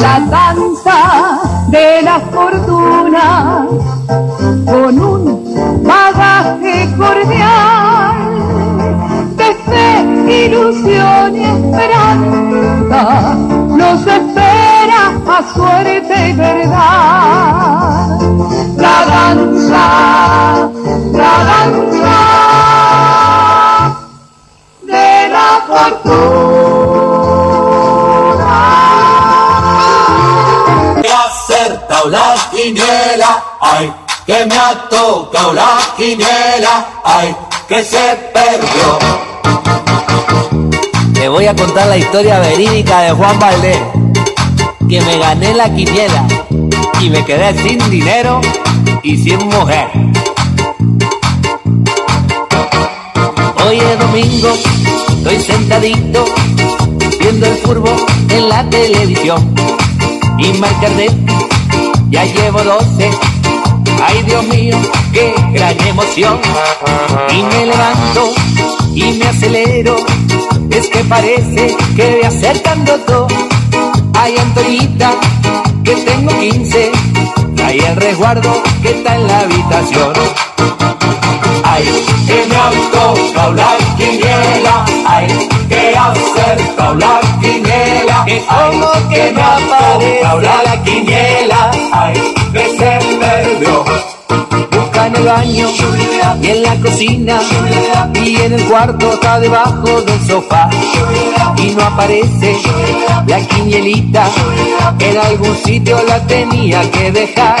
la 0.00 0.20
danza 0.30 0.98
de 1.68 2.02
la 2.02 2.20
fortuna 2.20 3.66
con 4.66 4.98
un 4.98 5.22
bagaje 5.84 6.88
cordial 6.96 8.32
de 9.36 9.54
fe, 9.66 10.44
ilusión 10.44 11.36
y 11.36 11.44
esperanza 11.44 13.02
nos 13.68 14.06
espera 14.06 15.02
a 15.26 15.42
suerte 15.54 16.28
y 16.28 16.32
verdad. 16.34 18.18
La 18.76 19.04
danza, 19.06 19.84
la 21.12 21.44
danza 21.50 22.18
de 24.82 25.28
la 25.28 25.48
fortuna. 25.66 26.61
La 32.08 32.34
quiniela, 32.50 33.42
ay, 33.60 33.92
que 34.26 34.46
me 34.46 34.56
ha 34.56 34.88
tocado 34.88 35.52
la 35.52 35.78
quiniela, 35.96 36.86
ay, 37.04 37.34
que 37.68 37.82
se 37.82 38.16
perdió. 38.32 38.98
Te 41.14 41.28
voy 41.28 41.46
a 41.46 41.54
contar 41.54 41.86
la 41.86 41.96
historia 41.96 42.38
verídica 42.40 43.02
de 43.02 43.12
Juan 43.12 43.38
Valdés, 43.38 43.78
que 44.88 45.00
me 45.00 45.18
gané 45.18 45.54
la 45.54 45.72
quiniela 45.72 46.26
y 47.00 47.10
me 47.10 47.24
quedé 47.24 47.54
sin 47.62 47.90
dinero 47.90 48.40
y 49.02 49.16
sin 49.16 49.38
mujer. 49.48 49.88
Hoy 53.64 53.78
es 53.78 53.98
domingo, 53.98 54.48
estoy 55.16 55.40
sentadito 55.40 56.24
viendo 57.18 57.46
el 57.46 57.56
fútbol 57.58 58.06
en 58.30 58.48
la 58.48 58.68
televisión 58.68 59.54
y 60.38 60.52
marcaré, 60.54 61.06
ya 62.12 62.24
llevo 62.26 62.62
12. 62.62 63.10
Ay 64.04 64.22
Dios 64.24 64.46
mío, 64.48 64.76
qué 65.12 65.34
gran 65.52 65.80
emoción. 65.88 66.38
Y 67.30 67.42
me 67.42 67.66
levanto 67.66 68.34
y 68.94 69.12
me 69.14 69.26
acelero, 69.26 69.96
es 70.70 70.88
que 70.88 71.04
parece 71.04 71.74
que 71.96 72.10
voy 72.10 72.22
acercando 72.22 72.98
todo. 73.06 73.28
Ay 74.14 74.36
Antonita, 74.36 75.12
que 75.82 75.94
tengo 75.96 76.38
15, 76.38 76.92
hay 77.64 77.78
el 77.78 77.96
resguardo 77.96 78.62
que 78.82 78.90
está 78.90 79.16
en 79.16 79.26
la 79.26 79.40
habitación. 79.40 80.12
Ay, 81.74 81.84
que 82.26 82.46
me 82.48 82.56
ha 82.56 82.70
tocado 82.90 83.52
la 83.54 83.78
quiniela, 83.96 84.84
ay, 85.06 85.26
que 85.70 85.96
ha 85.96 86.10
acertado 86.10 86.94
la 86.96 87.20
quiniela, 87.40 88.24
Que 88.26 88.42
ay, 88.46 88.78
como 88.78 89.08
que 89.08 89.32
me 89.32 90.42
la 90.42 90.62
la 90.64 90.82
quiniela, 90.82 91.70
ay, 91.92 92.34
que 92.52 92.68
se 92.76 93.16
perdió. 93.16 93.84
En 95.04 95.16
el 95.16 95.24
baño 95.24 95.66
y 96.40 96.46
en 96.46 96.62
la 96.62 96.76
cocina 96.76 97.40
y 98.14 98.36
en 98.36 98.52
el 98.52 98.64
cuarto 98.66 99.12
está 99.12 99.40
debajo 99.40 100.00
del 100.02 100.26
sofá. 100.28 100.70
Y 101.58 101.70
no 101.70 101.82
aparece 101.82 102.56
la 103.26 103.40
quinielita 103.40 104.28
en 105.00 105.18
algún 105.18 105.56
sitio 105.64 106.00
la 106.06 106.20
tenía 106.20 106.88
que 106.90 107.10
dejar. 107.10 107.56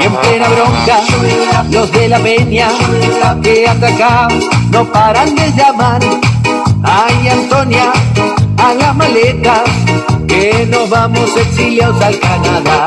Y 0.00 0.04
en 0.04 0.16
plena 0.16 0.48
bronca 0.48 1.00
los 1.70 1.90
de 1.92 2.08
la 2.08 2.18
peña 2.18 2.68
que 3.42 3.66
hasta 3.66 3.88
acá 3.88 4.28
no 4.70 4.84
paran 4.92 5.34
de 5.34 5.52
llamar. 5.52 6.00
Ay 6.82 7.28
Antonia 7.28 7.92
a 8.62 8.74
las 8.74 8.94
maletas 8.96 9.62
que 10.28 10.66
nos 10.66 10.88
vamos 10.88 11.36
exiliados 11.36 12.00
al 12.02 12.18
Canadá 12.20 12.86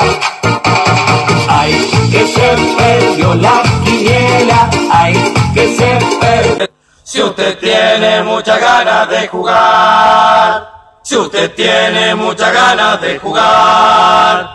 Ay, 1.47 1.91
que 2.11 2.27
se 2.27 2.75
perdió 2.77 3.35
la 3.35 3.61
quiniela, 3.83 4.69
ay, 4.91 5.33
que 5.53 5.75
se 5.75 5.99
perdió. 6.19 6.67
Si 7.03 7.21
usted 7.21 7.57
tiene 7.59 8.23
muchas 8.23 8.59
ganas 8.59 9.09
de 9.09 9.27
jugar, 9.27 10.69
si 11.03 11.15
usted 11.15 11.53
tiene 11.53 12.15
muchas 12.15 12.53
ganas 12.53 13.01
de 13.01 13.19
jugar, 13.19 14.49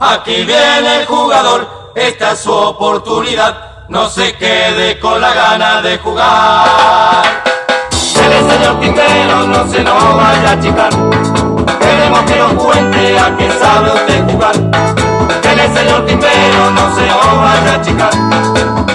aquí 0.00 0.44
viene 0.44 1.00
el 1.00 1.06
jugador, 1.06 1.92
esta 1.94 2.32
es 2.32 2.40
su 2.40 2.52
oportunidad, 2.52 3.86
no 3.88 4.08
se 4.08 4.36
quede 4.36 4.98
con 4.98 5.20
la 5.20 5.32
gana 5.32 5.82
de 5.82 5.98
jugar. 5.98 7.41
El 8.22 8.50
señor 8.50 8.80
Quintero 8.80 9.46
no 9.46 9.66
se 9.68 9.82
nos 9.84 10.16
vaya 10.16 10.48
a 10.50 10.52
achicar, 10.52 10.90
queremos 11.80 12.20
que 12.22 12.36
nos 12.36 12.52
cuente 12.54 13.18
a 13.18 13.36
qué 13.36 13.50
sabe 13.52 13.90
usted 13.92 14.30
jugar. 14.30 14.54
El 15.52 15.74
señor 15.74 16.06
Quintero 16.06 16.70
no 16.70 16.94
se 16.94 17.06
nos 17.06 17.36
vaya 17.36 17.72
a 17.72 17.74
achicar, 17.76 18.10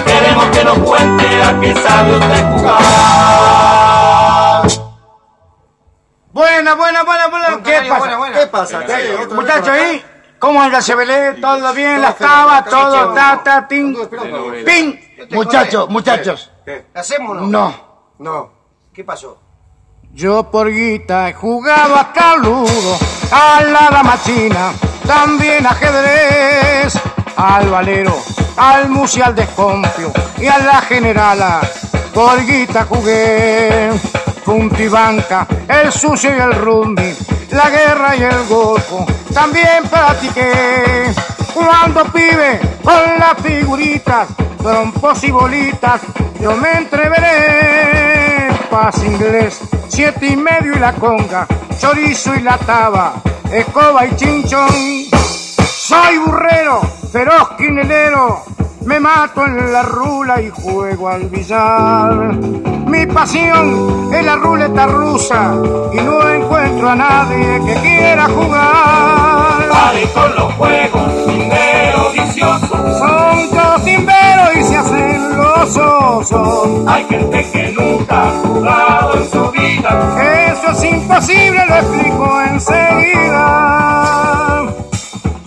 queremos 0.04 0.44
que 0.46 0.64
nos 0.64 0.78
cuente 0.78 1.42
a 1.42 1.60
qué 1.60 1.74
sabe 1.74 2.16
usted 2.16 2.52
jugar. 2.52 2.82
Buena, 6.32 6.74
buena, 6.74 7.02
buena, 7.04 7.26
buena. 7.28 7.62
¿Qué 7.62 7.80
pasa? 7.88 8.18
¿Qué 8.32 8.46
pasa? 8.46 8.84
¿Qué- 8.86 9.26
Muchachos, 9.34 9.68
ahí, 9.68 10.04
¿cómo 10.38 10.60
anda 10.62 10.80
Chevele? 10.80 11.34
¿Todo 11.40 11.72
bien? 11.74 12.00
¿La 12.02 12.14
cava? 12.14 12.64
¿Todo? 12.64 13.12
¿Ta, 13.14 13.40
ta, 13.42 13.66
tin? 13.66 13.96
¡Pin! 14.64 15.00
Muchachos, 15.30 15.88
muchachos. 15.88 16.50
¿Hacemos 16.94 17.30
o 17.30 17.34
no? 17.40 17.46
No. 17.46 17.74
No. 18.18 18.57
¿Qué 18.98 19.04
pasó? 19.04 19.38
Yo 20.12 20.50
por 20.50 20.68
guita 20.72 21.28
he 21.28 21.32
jugado 21.32 21.94
a 21.94 22.12
caludo, 22.12 22.98
a 23.30 23.62
la 23.62 23.90
dama 23.92 24.20
china, 24.24 24.72
también 25.06 25.64
ajedrez, 25.64 27.00
al 27.36 27.70
valero, 27.70 28.18
al 28.56 28.88
musi, 28.88 29.22
al 29.22 29.36
desconfio 29.36 30.12
y 30.38 30.48
a 30.48 30.58
la 30.58 30.80
generala. 30.80 31.60
Por 32.12 32.44
guita 32.44 32.86
jugué, 32.86 33.88
punto 34.44 34.82
y 34.82 34.88
banca, 34.88 35.46
el 35.68 35.92
sucio 35.92 36.36
y 36.36 36.40
el 36.40 36.54
rumbi, 36.54 37.16
la 37.52 37.70
guerra 37.70 38.16
y 38.16 38.24
el 38.24 38.48
golfo, 38.48 39.06
también 39.32 39.84
practiqué. 39.88 41.14
Cuando 41.54 42.02
pibe, 42.06 42.58
con 42.82 43.16
las 43.16 43.38
figuritas, 43.44 44.26
trompos 44.60 45.22
y 45.22 45.30
bolitas, 45.30 46.00
yo 46.40 46.56
me 46.56 46.72
entreveré 46.72 48.37
paz 48.80 49.02
inglés, 49.04 49.60
siete 49.88 50.26
y 50.26 50.36
medio 50.36 50.72
y 50.76 50.78
la 50.78 50.92
conga, 50.92 51.48
chorizo 51.80 52.32
y 52.36 52.42
la 52.42 52.56
taba, 52.58 53.14
escoba 53.52 54.06
y 54.06 54.14
chinchón. 54.14 54.70
Soy 55.66 56.18
burrero, 56.24 56.82
feroz 57.10 57.56
quinelero, 57.58 58.44
me 58.84 59.00
mato 59.00 59.44
en 59.46 59.72
la 59.72 59.82
rula 59.82 60.40
y 60.40 60.50
juego 60.50 61.08
al 61.08 61.24
billar. 61.24 62.36
Mi 62.86 63.04
pasión 63.06 64.14
es 64.14 64.24
la 64.24 64.36
ruleta 64.36 64.86
rusa 64.86 65.56
y 65.92 65.96
no 65.96 66.30
encuentro 66.30 66.88
a 66.88 66.94
nadie 66.94 67.60
que 67.66 67.80
quiera 67.80 68.26
jugar. 68.26 69.68
Pare 69.70 70.04
con 70.14 70.36
los 70.36 70.54
juegos, 70.54 71.12
Hay 76.86 77.04
gente 77.04 77.50
que 77.50 77.72
nunca 77.72 78.28
ha 78.28 78.30
jugado 78.42 79.14
en 79.14 79.28
su 79.28 79.50
vida. 79.50 80.52
Eso 80.52 80.70
es 80.70 80.84
imposible, 80.84 81.66
lo 81.66 81.74
explico 81.74 82.40
enseguida. 82.42 83.48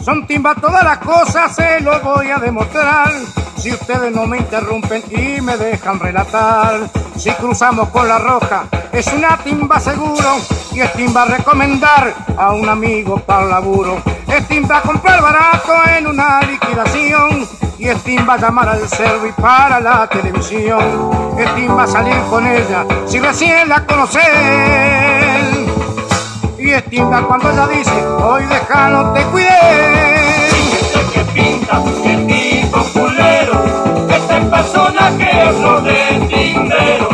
Son 0.04 0.28
timba 0.28 0.54
todas 0.56 0.84
las 0.84 0.98
cosas, 0.98 1.56
se 1.56 1.80
lo 1.80 1.98
voy 2.02 2.30
a 2.30 2.38
demostrar. 2.40 3.10
Si 3.58 3.72
ustedes 3.72 4.12
no 4.12 4.26
me 4.26 4.40
interrumpen 4.40 5.02
y 5.12 5.40
me 5.42 5.56
dejan 5.56 6.00
relatar. 6.00 6.90
Si 7.16 7.30
cruzamos 7.32 7.90
con 7.90 8.08
la 8.08 8.18
roja, 8.20 8.66
es 8.92 9.08
una 9.14 9.38
timba 9.38 9.80
seguro. 9.80 10.40
Y 10.74 10.82
es 10.82 10.92
timba 10.94 11.26
recomendar 11.26 12.14
a 12.38 12.52
un 12.52 12.68
amigo 12.68 13.18
para 13.18 13.44
el 13.44 13.50
laburo. 13.50 13.97
Es 14.36 14.48
timba 14.48 14.82
comprar 14.82 15.22
barato 15.22 15.74
en 15.98 16.08
una 16.08 16.42
liquidación. 16.42 17.48
Y 17.78 17.88
es 17.88 18.04
timba 18.04 18.38
llamar 18.38 18.70
al 18.70 18.88
servi 18.88 19.32
para 19.34 19.80
la 19.80 20.08
televisión. 20.08 21.36
Es 21.38 21.56
timba 21.56 21.86
salir 21.88 22.18
con 22.30 22.46
ella 22.48 22.86
si 23.08 23.20
recién 23.20 23.68
la 23.68 23.86
conocen. 23.86 24.22
Y 26.60 26.82
timba 26.90 27.22
cuando 27.28 27.52
ella 27.52 27.68
dice, 27.68 28.06
hoy 28.06 28.46
deja 28.46 28.90
no 28.90 29.14
te 29.14 29.24
cuidé. 29.26 30.50
Gente 30.52 31.12
que 31.14 31.24
pinta, 31.34 31.84
tipo 32.28 32.84
culero. 32.94 33.64
Este 34.10 34.42
personaje 34.46 35.50
es 35.50 35.60
lo 35.60 35.82
de 35.82 36.28
Tindero. 36.30 37.10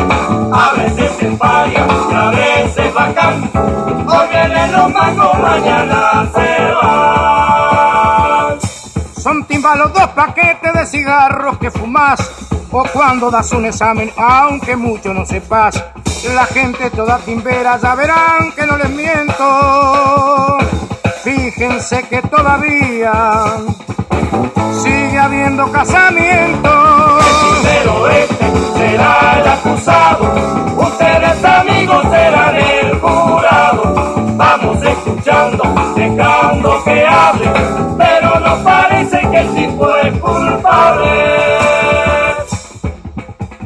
A 0.52 0.72
veces 0.74 1.22
es 1.22 1.38
paria 1.38 1.86
a 2.18 2.30
veces 2.30 2.94
bacán. 2.94 3.50
Hoy 3.54 4.26
vienen 4.30 4.72
los 4.72 4.92
mangos, 4.92 5.38
mañana 5.38 6.28
se 6.34 6.57
Los 9.76 9.92
dos 9.92 10.08
paquetes 10.08 10.72
de 10.72 10.86
cigarros 10.86 11.58
que 11.58 11.70
fumas 11.70 12.18
o 12.70 12.84
cuando 12.92 13.30
das 13.30 13.52
un 13.52 13.66
examen, 13.66 14.10
aunque 14.16 14.76
mucho 14.76 15.12
no 15.12 15.26
sepas. 15.26 15.82
La 16.34 16.46
gente 16.46 16.90
toda 16.90 17.18
timbera 17.18 17.78
ya 17.78 17.94
verán 17.94 18.52
que 18.56 18.66
no 18.66 18.76
les 18.78 18.90
miento. 18.90 20.58
Fíjense 21.22 22.02
que 22.04 22.22
todavía 22.22 23.12
sigue 24.82 25.18
habiendo 25.18 25.70
casamiento. 25.70 27.18
Pero 27.62 28.08
este 28.08 28.46
será 28.78 29.38
el 29.38 29.48
acusado, 29.48 30.34
ustedes 30.78 31.44
amigos 31.44 32.02
serán 32.10 32.56
el 32.56 32.98
jurado. 33.00 33.94
Vamos 34.36 34.82
escuchando, 34.82 35.64
dejando 35.94 36.84
que 36.84 37.06
hable, 37.06 37.52
no 38.40 38.64
parece 38.64 39.20
que 39.30 39.38
el 39.38 39.54
tipo 39.54 39.96
es 39.96 40.18
culpable. 40.18 41.10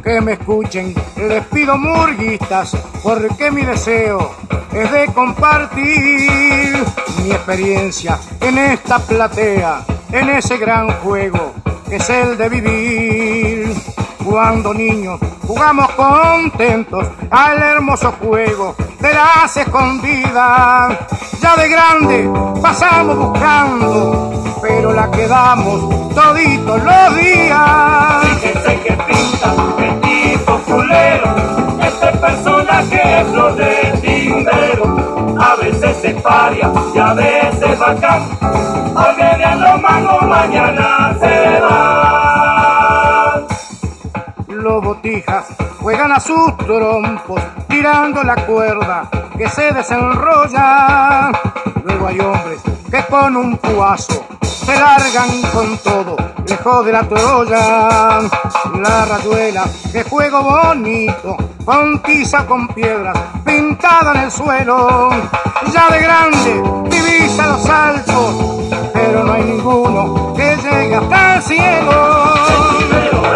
Que 0.03 0.21
me 0.21 0.33
escuchen, 0.33 0.93
les 1.15 1.45
pido 1.45 1.77
murguistas, 1.77 2.75
porque 3.01 3.51
mi 3.51 3.63
deseo 3.63 4.31
es 4.73 4.91
de 4.91 5.05
compartir 5.13 6.83
mi 7.23 7.31
experiencia 7.31 8.19
en 8.41 8.57
esta 8.57 8.99
platea, 8.99 9.85
en 10.11 10.29
ese 10.29 10.57
gran 10.57 10.91
juego 11.01 11.53
que 11.93 11.97
es 11.97 12.09
el 12.09 12.37
de 12.37 12.49
vivir. 12.49 13.75
Cuando 14.25 14.73
niños 14.73 15.19
jugamos 15.45 15.91
contentos 15.91 17.07
al 17.29 17.61
hermoso 17.61 18.13
juego 18.13 18.75
de 18.99 19.13
las 19.13 19.55
escondidas, 19.57 20.97
ya 21.39 21.55
de 21.55 21.69
grande 21.69 22.29
pasamos 22.61 23.17
buscando, 23.17 24.42
pero 24.63 24.93
la 24.93 25.11
quedamos 25.11 25.89
toditos 26.15 26.81
los 26.81 27.15
días. 27.17 28.23
Fíjense 28.23 28.79
que 28.79 28.93
pinta 28.93 29.53
el 29.79 30.01
tipo 30.01 30.57
culero, 30.59 31.35
este 31.81 32.07
personaje 32.17 33.19
es 33.19 33.27
flor 33.27 33.55
de 33.55 33.99
timbero. 34.01 35.37
A 35.37 35.55
veces 35.57 35.97
se 35.97 36.13
paria 36.15 36.71
y 36.95 36.97
a 36.97 37.13
veces 37.13 37.77
bacán. 37.77 38.21
Hoy 38.95 39.15
viene 39.17 39.43
a 39.43 39.55
los 39.55 39.81
mangos, 39.81 40.21
mañana 40.23 41.13
se 41.19 41.59
va. 41.59 43.41
Los 44.47 44.81
botijas 44.81 45.45
juegan 45.81 46.13
a 46.13 46.19
sus 46.21 46.57
trompos, 46.57 47.41
tirando 47.67 48.23
la 48.23 48.35
cuerda 48.45 49.09
que 49.37 49.49
se 49.49 49.73
desenrolla. 49.73 51.31
Luego 51.83 52.07
hay 52.07 52.19
hombres 52.21 52.61
que 52.89 53.03
con 53.09 53.35
un 53.35 53.57
puazo 53.57 54.32
se 54.65 54.79
largan 54.79 55.41
con 55.53 55.77
todo, 55.79 56.15
lejos 56.47 56.85
de 56.85 56.91
la 56.91 57.03
Troya. 57.03 58.19
La 58.81 59.05
rayuela 59.05 59.65
de 59.91 60.03
juego 60.03 60.41
bonito, 60.43 61.37
con 61.65 62.01
con 62.47 62.67
piedras, 62.69 63.17
pintada 63.45 64.13
en 64.13 64.21
el 64.21 64.31
suelo. 64.31 65.09
Ya 65.71 65.89
de 65.89 65.99
grande 65.99 66.63
divisa 66.89 67.47
los 67.47 67.69
altos, 67.69 68.35
pero 68.93 69.23
no 69.23 69.33
hay 69.33 69.43
ninguno 69.43 70.33
que 70.35 70.57
llegue 70.57 70.95
hasta 70.95 71.35
el 71.35 71.41
cielo. 71.43 72.33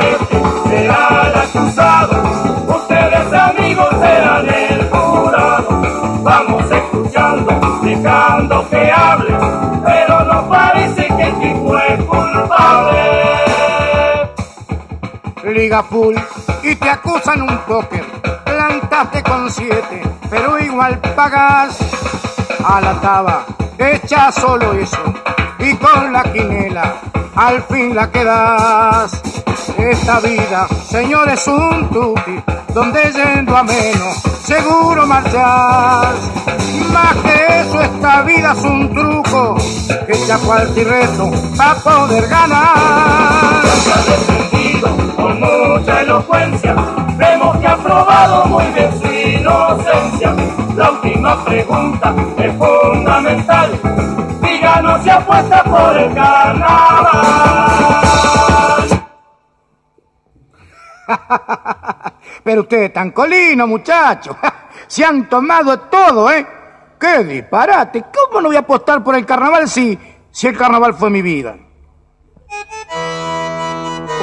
Este 0.01 0.69
será 0.69 1.27
el 1.27 1.35
acusado, 1.35 2.23
ustedes 2.67 3.33
amigos 3.33 3.89
serán 3.99 4.49
el 4.49 4.89
jurado. 4.89 5.67
Vamos 6.23 6.56
escuchando, 7.27 7.81
dejando 7.83 8.69
que 8.69 8.91
hable, 8.91 9.37
pero 9.85 10.23
no 10.25 10.49
parece 10.49 11.07
que 11.07 11.25
tipo 11.41 11.77
es 11.77 12.03
culpable. 12.03 13.03
Liga 15.43 15.83
full 15.83 16.15
y 16.63 16.75
te 16.75 16.89
acusan 16.89 17.41
un 17.41 17.57
póker. 17.59 18.05
Plantaste 18.45 19.23
con 19.23 19.49
siete, 19.49 20.01
pero 20.29 20.59
igual 20.59 20.99
pagas. 21.15 21.77
A 22.65 22.81
la 22.81 22.99
taba, 22.99 23.45
echa 23.77 24.31
solo 24.31 24.73
eso. 24.73 24.97
Y 25.59 25.73
con 25.75 26.11
la 26.11 26.23
quinela, 26.23 26.95
al 27.35 27.63
fin 27.63 27.95
la 27.95 28.11
quedas. 28.11 29.21
Esta 29.77 30.19
vida, 30.19 30.67
señor, 30.89 31.29
es 31.29 31.47
un 31.47 31.89
tuti, 31.89 32.43
donde 32.73 32.99
yendo 33.11 33.55
a 33.55 33.63
menos, 33.63 34.17
seguro 34.43 35.05
marchas. 35.05 36.15
Más 36.91 37.15
que 37.17 37.59
eso, 37.61 37.81
esta 37.81 38.21
vida 38.23 38.51
es 38.53 38.63
un 38.63 38.93
truco, 38.93 39.57
que 40.05 40.13
ya 40.25 40.37
cualquier 40.39 40.87
reto 40.87 41.31
va 41.59 41.71
a 41.71 41.75
poder 41.75 42.27
ganar. 42.27 43.63
Con 45.15 45.39
mucha 45.39 46.01
elocuencia, 46.01 46.75
vemos 47.17 47.57
que 47.57 47.67
ha 47.67 47.77
probado 47.77 48.45
muy 48.45 48.65
bien 48.73 48.91
su 48.99 49.07
inocencia. 49.07 50.35
La 50.75 50.91
última 50.91 51.43
pregunta 51.43 52.13
es 52.37 52.55
fundamental, 52.55 53.71
díganos 54.41 55.03
si 55.03 55.09
apuesta 55.09 55.63
por 55.63 55.97
el 55.97 56.13
carnaval. 56.13 57.57
Pero 62.43 62.61
ustedes 62.61 62.93
tan 62.93 63.11
colinos, 63.11 63.67
muchachos. 63.67 64.35
Se 64.87 65.03
han 65.03 65.27
tomado 65.27 65.79
todo, 65.81 66.31
¿eh? 66.31 66.56
¡Qué 66.99 67.23
disparate! 67.23 68.03
¿Cómo 68.13 68.41
no 68.41 68.49
voy 68.49 68.55
a 68.55 68.59
apostar 68.59 69.03
por 69.03 69.15
el 69.15 69.25
carnaval 69.25 69.67
si, 69.69 69.97
si 70.31 70.47
el 70.47 70.57
carnaval 70.57 70.93
fue 70.93 71.09
mi 71.09 71.21
vida? 71.21 71.57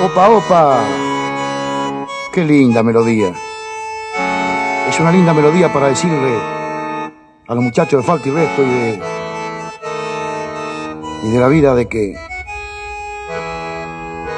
Opa, 0.05 0.29
opa. 0.29 0.81
Qué 2.33 2.45
linda 2.45 2.83
melodía. 2.83 3.33
Es 4.89 5.01
una 5.01 5.13
linda 5.13 5.33
melodía 5.33 5.73
para 5.73 5.89
decirle 5.89 6.39
a 7.47 7.55
los 7.55 7.63
muchachos 7.63 8.01
de 8.01 8.07
falta 8.07 8.29
y 8.29 8.33
resto 8.33 8.63
y 8.63 8.67
de, 8.67 9.01
y 11.23 11.31
de 11.31 11.41
la 11.41 11.49
vida 11.49 11.75
de 11.75 11.89
que, 11.89 12.17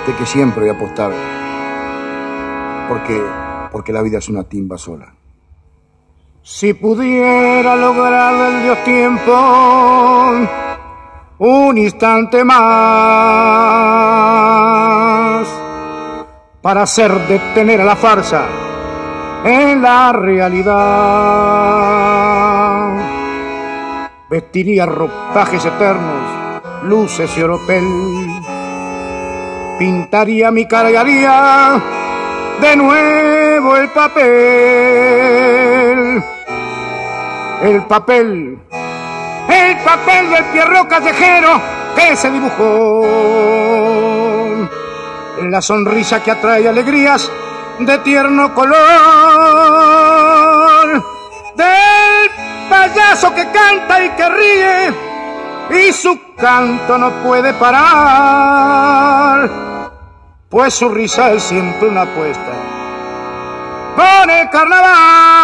de 0.07 0.15
que 0.17 0.27
siempre 0.27 0.63
voy 0.63 0.71
a 0.71 0.75
apostar 0.75 1.13
porque, 2.89 3.21
porque 3.73 3.93
la 3.93 4.03
vida 4.03 4.19
es 4.19 4.29
una 4.29 4.45
timba 4.45 4.79
sola. 4.79 5.16
Si 6.49 6.75
pudiera 6.75 7.75
lograr 7.75 8.39
del 8.39 8.63
Dios 8.63 8.85
tiempo 8.85 9.33
un 11.39 11.77
instante 11.77 12.45
más 12.45 12.55
para 16.63 16.83
hacer 16.83 17.11
detener 17.27 17.81
a 17.81 17.85
la 17.85 17.97
farsa 17.97 18.47
en 19.45 19.83
la 19.83 20.13
realidad, 20.13 20.77
vestiría 24.31 24.87
ropajes 24.87 25.65
eternos, 25.65 26.85
luces 26.85 27.37
y 27.37 27.43
oropel, 27.43 27.83
pintaría 29.81 30.53
mi 30.53 30.65
cara 30.67 30.93
y 30.93 30.95
haría 30.95 31.83
de 32.61 32.77
nuevo 32.77 33.77
el 33.77 33.89
papel. 33.89 35.17
El 37.63 37.85
papel, 37.85 38.59
el 39.49 39.77
papel 39.79 40.31
del 40.31 40.45
pierro 40.47 40.89
callejero 40.89 41.61
que 41.95 42.17
se 42.17 42.31
dibujó. 42.31 43.05
La 45.43 45.61
sonrisa 45.61 46.23
que 46.23 46.31
atrae 46.31 46.69
alegrías 46.69 47.31
de 47.79 47.99
tierno 47.99 48.55
color. 48.55 48.77
Del 51.57 52.31
payaso 52.69 53.35
que 53.35 53.51
canta 53.51 54.05
y 54.05 54.11
que 54.11 54.29
ríe 54.29 54.95
y 55.71 55.93
su 55.93 56.19
canto 56.37 56.97
no 56.99 57.11
puede 57.23 57.53
parar 57.55 58.87
pues 60.49 60.75
su 60.75 60.89
risa 60.89 61.33
es 61.33 61.43
siempre 61.43 61.89
una 61.89 62.03
apuesta 62.03 62.53
con 63.97 64.49
carnaval. 64.49 65.36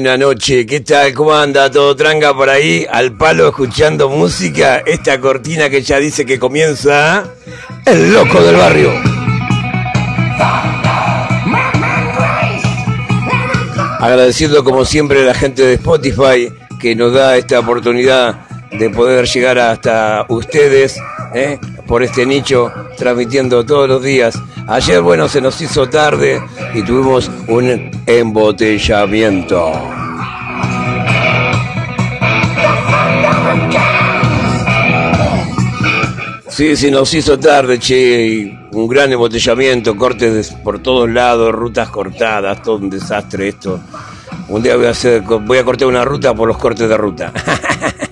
Buena 0.00 0.16
noche, 0.16 0.64
¿qué 0.64 0.78
tal? 0.78 1.12
¿Cómo 1.12 1.34
anda? 1.34 1.68
¿Todo 1.72 1.96
tranca 1.96 2.32
por 2.32 2.48
ahí? 2.48 2.86
Al 2.88 3.16
palo 3.16 3.48
escuchando 3.48 4.08
música, 4.08 4.78
esta 4.86 5.20
cortina 5.20 5.68
que 5.68 5.82
ya 5.82 5.98
dice 5.98 6.24
que 6.24 6.38
comienza 6.38 7.24
El 7.84 8.12
Loco 8.12 8.40
del 8.40 8.54
Barrio. 8.54 8.92
Agradeciendo 13.98 14.62
como 14.62 14.84
siempre 14.84 15.22
a 15.22 15.24
la 15.24 15.34
gente 15.34 15.62
de 15.66 15.74
Spotify 15.74 16.48
que 16.80 16.94
nos 16.94 17.12
da 17.12 17.36
esta 17.36 17.58
oportunidad 17.58 18.46
de 18.70 18.90
poder 18.90 19.26
llegar 19.26 19.58
hasta 19.58 20.26
ustedes 20.28 20.96
¿eh? 21.34 21.58
Por 21.88 22.02
este 22.02 22.26
nicho, 22.26 22.70
transmitiendo 22.96 23.64
todos 23.64 23.88
los 23.88 24.02
días. 24.02 24.40
Ayer, 24.68 25.00
bueno, 25.00 25.26
se 25.26 25.40
nos 25.40 25.60
hizo 25.62 25.88
tarde 25.88 26.40
y 26.74 26.82
tuvimos 26.82 27.30
un 27.48 27.90
embotellamiento. 28.06 29.72
Sí, 36.50 36.76
se 36.76 36.90
nos 36.90 37.14
hizo 37.14 37.38
tarde, 37.38 37.78
che, 37.78 38.58
un 38.72 38.86
gran 38.86 39.10
embotellamiento, 39.10 39.96
cortes 39.96 40.50
por 40.62 40.80
todos 40.80 41.08
lados, 41.08 41.52
rutas 41.52 41.88
cortadas, 41.88 42.62
todo 42.62 42.76
un 42.76 42.90
desastre 42.90 43.48
esto. 43.48 43.80
Un 44.48 44.62
día 44.62 44.76
voy 44.76 44.86
a 44.86 44.90
hacer, 44.90 45.22
voy 45.22 45.58
a 45.58 45.64
cortar 45.64 45.88
una 45.88 46.04
ruta 46.04 46.34
por 46.34 46.48
los 46.48 46.58
cortes 46.58 46.88
de 46.88 46.96
ruta. 46.96 47.32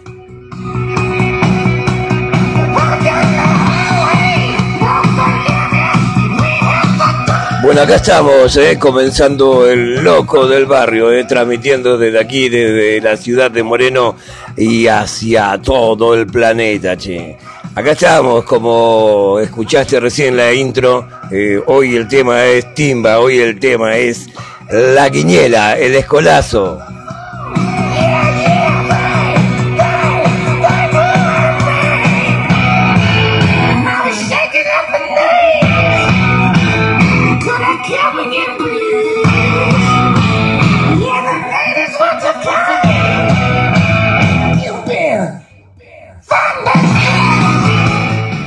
Bueno, 7.66 7.80
acá 7.80 7.96
estamos, 7.96 8.56
eh, 8.58 8.78
comenzando 8.78 9.68
el 9.68 9.96
loco 9.96 10.46
del 10.46 10.66
barrio, 10.66 11.10
eh, 11.10 11.24
transmitiendo 11.24 11.98
desde 11.98 12.20
aquí, 12.20 12.48
desde 12.48 13.00
la 13.00 13.16
ciudad 13.16 13.50
de 13.50 13.64
Moreno 13.64 14.14
y 14.56 14.86
hacia 14.86 15.60
todo 15.60 16.14
el 16.14 16.28
planeta, 16.28 16.96
che. 16.96 17.36
Acá 17.74 17.90
estamos, 17.90 18.44
como 18.44 19.40
escuchaste 19.40 19.98
recién 19.98 20.36
la 20.36 20.52
intro, 20.52 21.08
eh, 21.32 21.60
hoy 21.66 21.96
el 21.96 22.06
tema 22.06 22.44
es 22.44 22.72
timba, 22.72 23.18
hoy 23.18 23.38
el 23.38 23.58
tema 23.58 23.96
es 23.96 24.28
la 24.70 25.10
quiñela, 25.10 25.76
el 25.76 25.96
escolazo. 25.96 26.78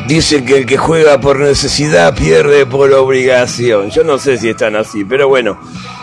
Dicen 0.09 0.43
que 0.43 0.57
el 0.57 0.65
que 0.65 0.75
juega 0.75 1.21
por 1.21 1.39
necesidad 1.39 2.15
pierde 2.15 2.65
por 2.65 2.91
obligación. 2.93 3.91
Yo 3.91 4.03
no 4.03 4.17
sé 4.17 4.39
si 4.39 4.49
están 4.49 4.75
así, 4.75 5.05
pero 5.05 5.27
bueno, 5.27 5.59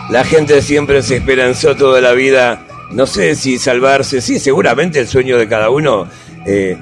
la 0.09 0.23
gente 0.23 0.61
siempre 0.61 1.03
se 1.03 1.17
esperanzó 1.17 1.75
toda 1.75 1.99
la 1.99 2.13
vida. 2.13 2.65
No 2.91 3.05
sé 3.05 3.35
si 3.35 3.59
salvarse, 3.59 4.21
sí, 4.21 4.39
seguramente 4.39 5.01
el 5.01 5.09
sueño 5.09 5.37
de 5.37 5.49
cada 5.49 5.69
uno, 5.69 6.07
eh, 6.45 6.77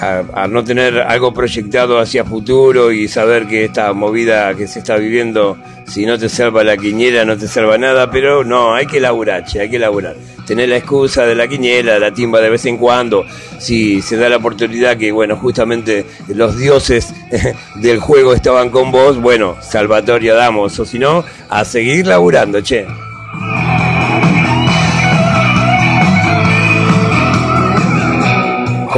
a, 0.00 0.46
no 0.48 0.64
tener 0.64 0.98
algo 1.00 1.32
proyectado 1.32 1.98
hacia 1.98 2.24
futuro 2.24 2.92
y 2.92 3.08
saber 3.08 3.46
que 3.46 3.64
esta 3.64 3.92
movida 3.92 4.54
que 4.54 4.66
se 4.66 4.78
está 4.78 4.96
viviendo, 4.96 5.56
si 5.86 6.06
no 6.06 6.18
te 6.18 6.28
salva 6.28 6.64
la 6.64 6.76
quiñera, 6.76 7.24
no 7.24 7.36
te 7.36 7.48
salva 7.48 7.78
nada, 7.78 8.10
pero 8.10 8.44
no, 8.44 8.74
hay 8.74 8.86
que 8.86 9.00
laburar, 9.00 9.44
che, 9.44 9.60
hay 9.60 9.70
que 9.70 9.78
laburar 9.78 10.16
tener 10.48 10.70
la 10.70 10.78
excusa 10.78 11.26
de 11.26 11.34
la 11.34 11.46
quiñela, 11.46 11.92
de 11.92 12.00
la 12.00 12.10
timba 12.10 12.40
de 12.40 12.48
vez 12.48 12.64
en 12.64 12.78
cuando, 12.78 13.26
si 13.58 14.00
se 14.00 14.16
da 14.16 14.30
la 14.30 14.38
oportunidad 14.38 14.96
que, 14.96 15.12
bueno, 15.12 15.36
justamente 15.36 16.06
los 16.28 16.56
dioses 16.56 17.12
del 17.74 17.98
juego 17.98 18.32
estaban 18.32 18.70
con 18.70 18.90
vos, 18.90 19.20
bueno, 19.20 19.56
salvatoria 19.60 20.34
damos, 20.34 20.78
o 20.80 20.86
si 20.86 20.98
no, 20.98 21.22
a 21.50 21.64
seguir 21.66 22.06
laburando, 22.06 22.62
che. 22.62 23.07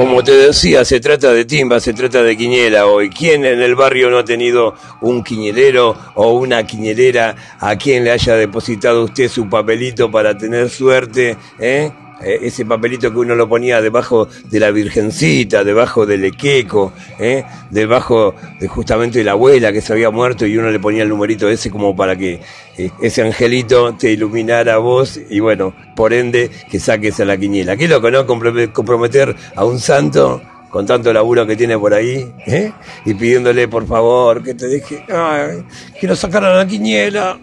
Como 0.01 0.25
te 0.25 0.33
decía, 0.33 0.83
se 0.83 0.99
trata 0.99 1.31
de 1.31 1.45
timba, 1.45 1.79
se 1.79 1.93
trata 1.93 2.23
de 2.23 2.35
quiñela 2.35 2.87
hoy. 2.87 3.11
¿Quién 3.11 3.45
en 3.45 3.61
el 3.61 3.75
barrio 3.75 4.09
no 4.09 4.17
ha 4.17 4.25
tenido 4.25 4.75
un 5.03 5.23
quiñelero 5.23 5.95
o 6.15 6.33
una 6.33 6.67
quiñelera 6.67 7.37
a 7.61 7.77
quien 7.77 8.05
le 8.05 8.11
haya 8.11 8.35
depositado 8.37 9.05
usted 9.05 9.29
su 9.29 9.47
papelito 9.51 10.11
para 10.11 10.39
tener 10.39 10.71
suerte? 10.71 11.37
¿eh? 11.59 11.93
Eh, 12.23 12.41
ese 12.43 12.65
papelito 12.67 13.11
que 13.11 13.19
uno 13.19 13.35
lo 13.35 13.49
ponía 13.49 13.81
debajo 13.81 14.29
de 14.51 14.61
la 14.61 14.71
virgencita, 14.71 15.65
debajo 15.65 16.05
del 16.05 16.25
equeco, 16.25 16.93
¿eh? 17.19 17.45
debajo 17.71 18.35
de 18.59 18.69
justamente 18.69 19.25
la 19.25 19.33
abuela 19.33 19.73
que 19.73 19.81
se 19.81 19.93
había 19.93 20.11
muerto 20.11 20.47
y 20.47 20.57
uno 20.59 20.71
le 20.71 20.79
ponía 20.79 21.03
el 21.03 21.09
numerito 21.09 21.49
ese 21.49 21.71
como 21.71 21.97
para 21.97 22.17
que 22.17 22.41
eh, 22.77 22.91
ese 23.01 23.23
angelito 23.23 23.95
te 23.95 24.13
iluminara 24.13 24.75
a 24.75 24.79
vos 24.79 25.19
y 25.31 25.41
bueno, 25.41 25.75
por 25.97 26.13
ende 26.13 26.51
que 26.71 26.79
saques 26.79 27.19
a 27.21 27.25
la 27.25 27.37
quiniela. 27.39 27.77
Qué 27.77 27.89
loco, 27.89 28.11
¿no? 28.11 28.27
Comprometer 28.27 29.35
a 29.57 29.65
un 29.65 29.79
santo 29.79 30.43
con 30.69 30.87
tanto 30.87 31.13
laburo 31.13 31.47
que 31.47 31.57
tiene 31.57 31.79
por 31.79 31.95
ahí, 31.95 32.33
¿eh? 32.47 32.73
y 33.05 33.15
pidiéndole 33.15 33.67
por 33.67 33.87
favor 33.87 34.43
que 34.43 34.55
te 34.55 34.69
deje, 34.69 35.05
ay, 35.13 35.65
quiero 35.99 36.15
sacar 36.15 36.45
a 36.45 36.55
la 36.55 36.67
quiniela. 36.67 37.39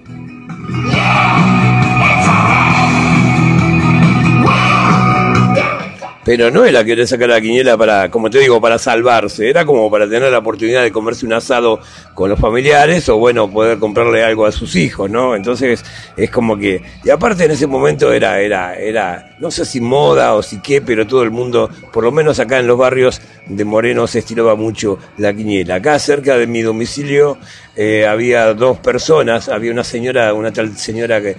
Pero 6.28 6.52
no 6.52 6.66
era 6.66 6.84
querer 6.84 7.08
sacar 7.08 7.30
la 7.30 7.40
quiniela 7.40 7.78
para, 7.78 8.12
como 8.12 8.30
te 8.30 8.40
digo, 8.40 8.60
para 8.60 8.78
salvarse, 8.78 9.50
era 9.50 9.66
como 9.66 9.90
para 9.90 10.10
tener 10.10 10.30
la 10.30 10.40
oportunidad 10.40 10.84
de 10.84 10.92
comerse 10.92 11.26
un 11.26 11.32
asado 11.32 11.80
con 12.14 12.30
los 12.30 12.38
familiares 12.38 13.08
o 13.08 13.18
bueno, 13.18 13.50
poder 13.50 13.80
comprarle 13.80 14.26
algo 14.26 14.46
a 14.46 14.52
sus 14.52 14.76
hijos, 14.76 15.10
¿no? 15.10 15.38
Entonces 15.38 15.86
es 16.18 16.30
como 16.30 16.58
que, 16.58 16.82
y 17.06 17.10
aparte 17.10 17.46
en 17.46 17.52
ese 17.52 17.66
momento 17.66 18.12
era, 18.12 18.42
era, 18.42 18.76
era, 18.76 19.38
no 19.40 19.50
sé 19.50 19.64
si 19.64 19.80
moda 19.80 20.34
o 20.34 20.44
si 20.44 20.60
qué, 20.60 20.82
pero 20.82 21.08
todo 21.08 21.24
el 21.24 21.32
mundo, 21.32 21.70
por 21.94 22.04
lo 22.04 22.12
menos 22.12 22.42
acá 22.42 22.60
en 22.60 22.68
los 22.68 22.78
barrios 22.78 23.22
de 23.46 23.64
Moreno 23.64 24.06
se 24.06 24.20
estiraba 24.20 24.56
mucho 24.56 25.00
la 25.20 25.34
quiniela. 25.34 25.76
Acá 25.76 25.98
cerca 25.98 26.38
de 26.38 26.46
mi 26.46 26.62
domicilio 26.62 27.38
eh, 27.74 28.06
había 28.06 28.54
dos 28.54 28.80
personas, 28.80 29.48
había 29.48 29.72
una 29.72 29.86
señora, 29.86 30.34
una 30.34 30.52
tal 30.52 30.76
señora 30.76 31.22
que 31.22 31.38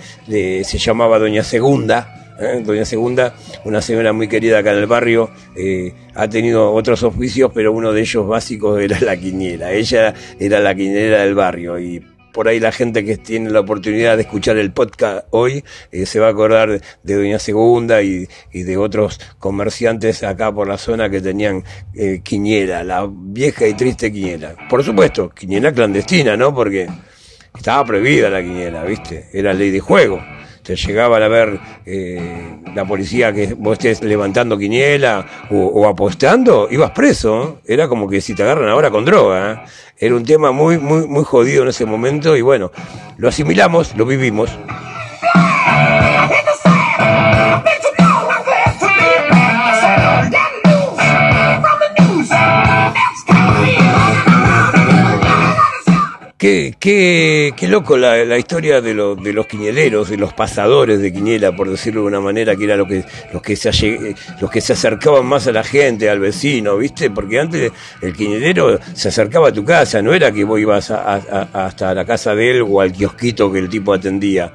se 0.64 0.78
llamaba 0.78 1.18
Doña 1.18 1.44
Segunda, 1.44 2.27
¿eh? 2.38 2.62
doña 2.64 2.84
Segunda, 2.84 3.34
una 3.64 3.82
señora 3.82 4.12
muy 4.12 4.28
querida 4.28 4.58
acá 4.58 4.72
en 4.72 4.78
el 4.78 4.86
barrio, 4.86 5.30
eh, 5.56 5.92
ha 6.14 6.28
tenido 6.28 6.72
otros 6.72 7.02
oficios, 7.02 7.50
pero 7.54 7.72
uno 7.72 7.92
de 7.92 8.00
ellos 8.00 8.26
básicos 8.26 8.80
era 8.80 8.98
la 9.00 9.16
quiniela. 9.16 9.72
Ella 9.72 10.14
era 10.38 10.60
la 10.60 10.74
quiniela 10.74 11.18
del 11.18 11.34
barrio 11.34 11.78
y 11.78 12.04
por 12.32 12.46
ahí 12.46 12.60
la 12.60 12.70
gente 12.70 13.04
que 13.04 13.16
tiene 13.16 13.50
la 13.50 13.60
oportunidad 13.60 14.16
de 14.16 14.22
escuchar 14.22 14.58
el 14.58 14.70
podcast 14.70 15.26
hoy 15.30 15.64
eh, 15.90 16.06
se 16.06 16.20
va 16.20 16.28
a 16.28 16.30
acordar 16.30 16.80
de 17.02 17.14
Doña 17.14 17.38
Segunda 17.38 18.02
y, 18.02 18.28
de 18.52 18.76
otros 18.76 19.20
comerciantes 19.38 20.22
acá 20.22 20.52
por 20.52 20.68
la 20.68 20.78
zona 20.78 21.10
que 21.10 21.20
tenían 21.20 21.64
eh, 21.94 22.20
quiniela, 22.22 22.84
la 22.84 23.08
vieja 23.10 23.66
y 23.66 23.74
triste 23.74 24.12
quiniela. 24.12 24.54
Por 24.68 24.84
supuesto, 24.84 25.30
quiniela 25.30 25.72
clandestina, 25.72 26.36
¿no? 26.36 26.54
Porque 26.54 26.88
estaba 27.56 27.84
prohibida 27.84 28.30
la 28.30 28.42
quiniela, 28.42 28.84
¿viste? 28.84 29.28
Era 29.32 29.52
ley 29.52 29.70
de 29.70 29.80
juego 29.80 30.20
te 30.68 30.76
llegaban 30.76 31.22
a 31.22 31.28
ver 31.28 31.58
eh, 31.86 32.20
la 32.74 32.84
policía 32.84 33.32
que 33.32 33.54
vos 33.54 33.78
estés 33.78 34.02
levantando 34.02 34.58
quiniela 34.58 35.24
o, 35.50 35.88
apostando, 35.88 36.68
ibas 36.70 36.90
preso. 36.90 37.62
Era 37.66 37.88
como 37.88 38.06
que 38.06 38.20
si 38.20 38.34
te 38.34 38.42
agarran 38.42 38.68
ahora 38.68 38.90
con 38.90 39.02
droga. 39.06 39.64
¿eh? 39.64 39.68
Era 39.96 40.14
un 40.14 40.26
tema 40.26 40.52
muy, 40.52 40.76
muy, 40.76 41.06
muy 41.06 41.24
jodido 41.24 41.62
en 41.62 41.70
ese 41.70 41.86
momento 41.86 42.36
y 42.36 42.42
bueno, 42.42 42.70
lo 43.16 43.28
asimilamos, 43.28 43.96
lo 43.96 44.04
vivimos. 44.04 44.50
Qué, 56.48 57.52
qué, 57.54 57.68
loco 57.68 57.98
la, 57.98 58.24
la 58.24 58.38
historia 58.38 58.80
de, 58.80 58.94
lo, 58.94 59.14
de 59.14 59.34
los 59.34 59.46
quiñeleros, 59.46 60.08
de 60.08 60.16
los 60.16 60.32
pasadores 60.32 60.98
de 60.98 61.12
quiniela, 61.12 61.54
por 61.54 61.68
decirlo 61.68 62.00
de 62.00 62.06
una 62.06 62.20
manera, 62.20 62.56
que 62.56 62.64
era 62.64 62.74
lo 62.74 62.86
que, 62.86 63.04
los, 63.34 63.42
que 63.42 63.54
se, 63.54 64.14
los 64.40 64.50
que 64.50 64.62
se 64.62 64.72
acercaban 64.72 65.26
más 65.26 65.46
a 65.46 65.52
la 65.52 65.62
gente, 65.62 66.08
al 66.08 66.20
vecino, 66.20 66.78
¿viste? 66.78 67.10
Porque 67.10 67.38
antes 67.38 67.70
el 68.00 68.14
quinelero 68.14 68.78
se 68.94 69.08
acercaba 69.08 69.48
a 69.48 69.52
tu 69.52 69.62
casa, 69.62 70.00
no 70.00 70.14
era 70.14 70.32
que 70.32 70.42
vos 70.44 70.58
ibas 70.58 70.90
hasta 70.90 71.92
la 71.92 72.06
casa 72.06 72.34
de 72.34 72.50
él 72.52 72.64
o 72.66 72.80
al 72.80 72.92
kiosquito 72.92 73.52
que 73.52 73.58
el 73.58 73.68
tipo 73.68 73.92
atendía. 73.92 74.50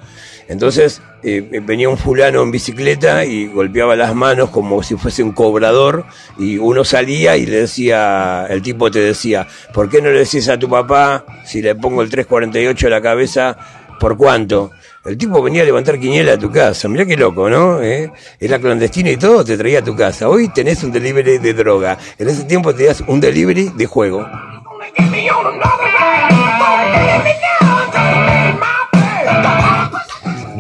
Entonces 0.48 1.02
eh, 1.24 1.62
venía 1.64 1.90
un 1.90 1.98
fulano 1.98 2.42
en 2.42 2.52
bicicleta 2.52 3.26
y 3.26 3.48
golpeaba 3.48 3.96
las 3.96 4.14
manos 4.14 4.50
como 4.50 4.84
si 4.84 4.96
fuese 4.96 5.24
un 5.24 5.32
cobrador 5.32 6.06
y 6.38 6.58
uno 6.58 6.84
salía 6.84 7.38
y 7.38 7.46
le 7.46 7.62
decía, 7.62 8.46
el 8.50 8.62
tipo 8.62 8.92
te 8.92 9.00
decía, 9.00 9.48
¿por 9.74 9.90
qué 9.90 10.02
no 10.02 10.10
le 10.10 10.20
decís 10.20 10.50
a 10.50 10.60
tu 10.60 10.70
papá 10.70 11.26
si 11.46 11.62
le 11.62 11.76
pongo 11.76 12.02
el 12.02 12.10
348 12.10 12.88
a 12.88 12.90
la 12.90 13.02
cabeza 13.02 13.58
¿Por 14.04 14.18
cuánto? 14.18 14.72
El 15.06 15.18
tipo 15.18 15.42
venía 15.42 15.62
a 15.62 15.66
levantar 15.66 15.98
quiniela 15.98 16.34
a 16.34 16.38
tu 16.38 16.52
casa. 16.52 16.90
Mirá 16.90 17.06
qué 17.06 17.16
loco, 17.16 17.50
¿no? 17.50 17.82
¿Eh? 17.82 18.12
Era 18.38 18.60
clandestino 18.60 19.10
y 19.10 19.16
todo, 19.16 19.46
te 19.46 19.58
traía 19.58 19.80
a 19.80 19.82
tu 19.82 19.96
casa. 19.96 20.28
Hoy 20.28 20.50
tenés 20.50 20.84
un 20.84 20.92
delivery 20.92 21.38
de 21.38 21.54
droga. 21.54 21.98
En 22.18 22.28
ese 22.28 22.44
tiempo 22.44 22.76
tenías 22.76 23.02
un 23.08 23.22
delivery 23.22 23.72
de 23.76 23.86
juego. 23.86 24.28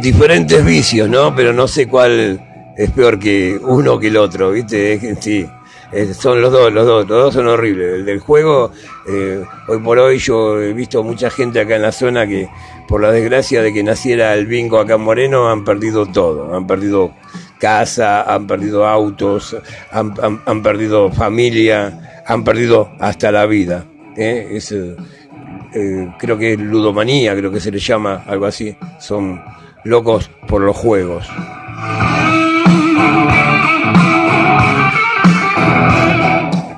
Diferentes 0.03 0.65
vicios, 0.65 1.09
¿no? 1.09 1.33
Pero 1.33 1.53
no 1.53 1.65
sé 1.65 1.87
cuál 1.87 2.73
es 2.75 2.91
peor 2.91 3.17
que 3.17 3.57
uno 3.61 3.97
que 3.97 4.07
el 4.07 4.17
otro, 4.17 4.51
¿viste? 4.51 5.15
Sí. 5.21 5.47
Son 6.19 6.41
los 6.41 6.51
dos, 6.51 6.73
los 6.73 6.85
dos, 6.85 7.07
los 7.07 7.23
dos 7.23 7.33
son 7.33 7.47
horribles. 7.47 7.93
El 7.93 8.05
del 8.05 8.19
juego, 8.19 8.73
eh, 9.07 9.41
hoy 9.69 9.77
por 9.79 9.99
hoy 9.99 10.17
yo 10.17 10.59
he 10.59 10.73
visto 10.73 11.03
mucha 11.03 11.29
gente 11.29 11.61
acá 11.61 11.77
en 11.77 11.83
la 11.83 11.93
zona 11.93 12.27
que, 12.27 12.49
por 12.85 12.99
la 12.99 13.13
desgracia 13.13 13.61
de 13.61 13.71
que 13.71 13.81
naciera 13.81 14.33
el 14.33 14.45
bingo 14.45 14.77
acá 14.77 14.95
en 14.95 15.01
Moreno, 15.01 15.49
han 15.49 15.63
perdido 15.63 16.05
todo. 16.07 16.53
Han 16.53 16.67
perdido 16.67 17.13
casa, 17.57 18.23
han 18.23 18.45
perdido 18.45 18.85
autos, 18.85 19.55
han, 19.89 20.61
perdido 20.63 21.13
familia, 21.13 22.23
han 22.27 22.43
perdido 22.43 22.91
hasta 22.99 23.31
la 23.31 23.45
vida. 23.45 23.85
¿eh? 24.17 24.49
Es, 24.51 24.69
eh, 24.73 26.13
creo 26.19 26.37
que 26.37 26.53
es 26.53 26.59
ludomanía, 26.59 27.33
creo 27.37 27.49
que 27.49 27.61
se 27.61 27.71
le 27.71 27.79
llama, 27.79 28.25
algo 28.27 28.47
así. 28.47 28.75
Son 28.99 29.41
locos 29.83 30.29
por 30.47 30.61
los 30.61 30.75
juegos. 30.75 31.27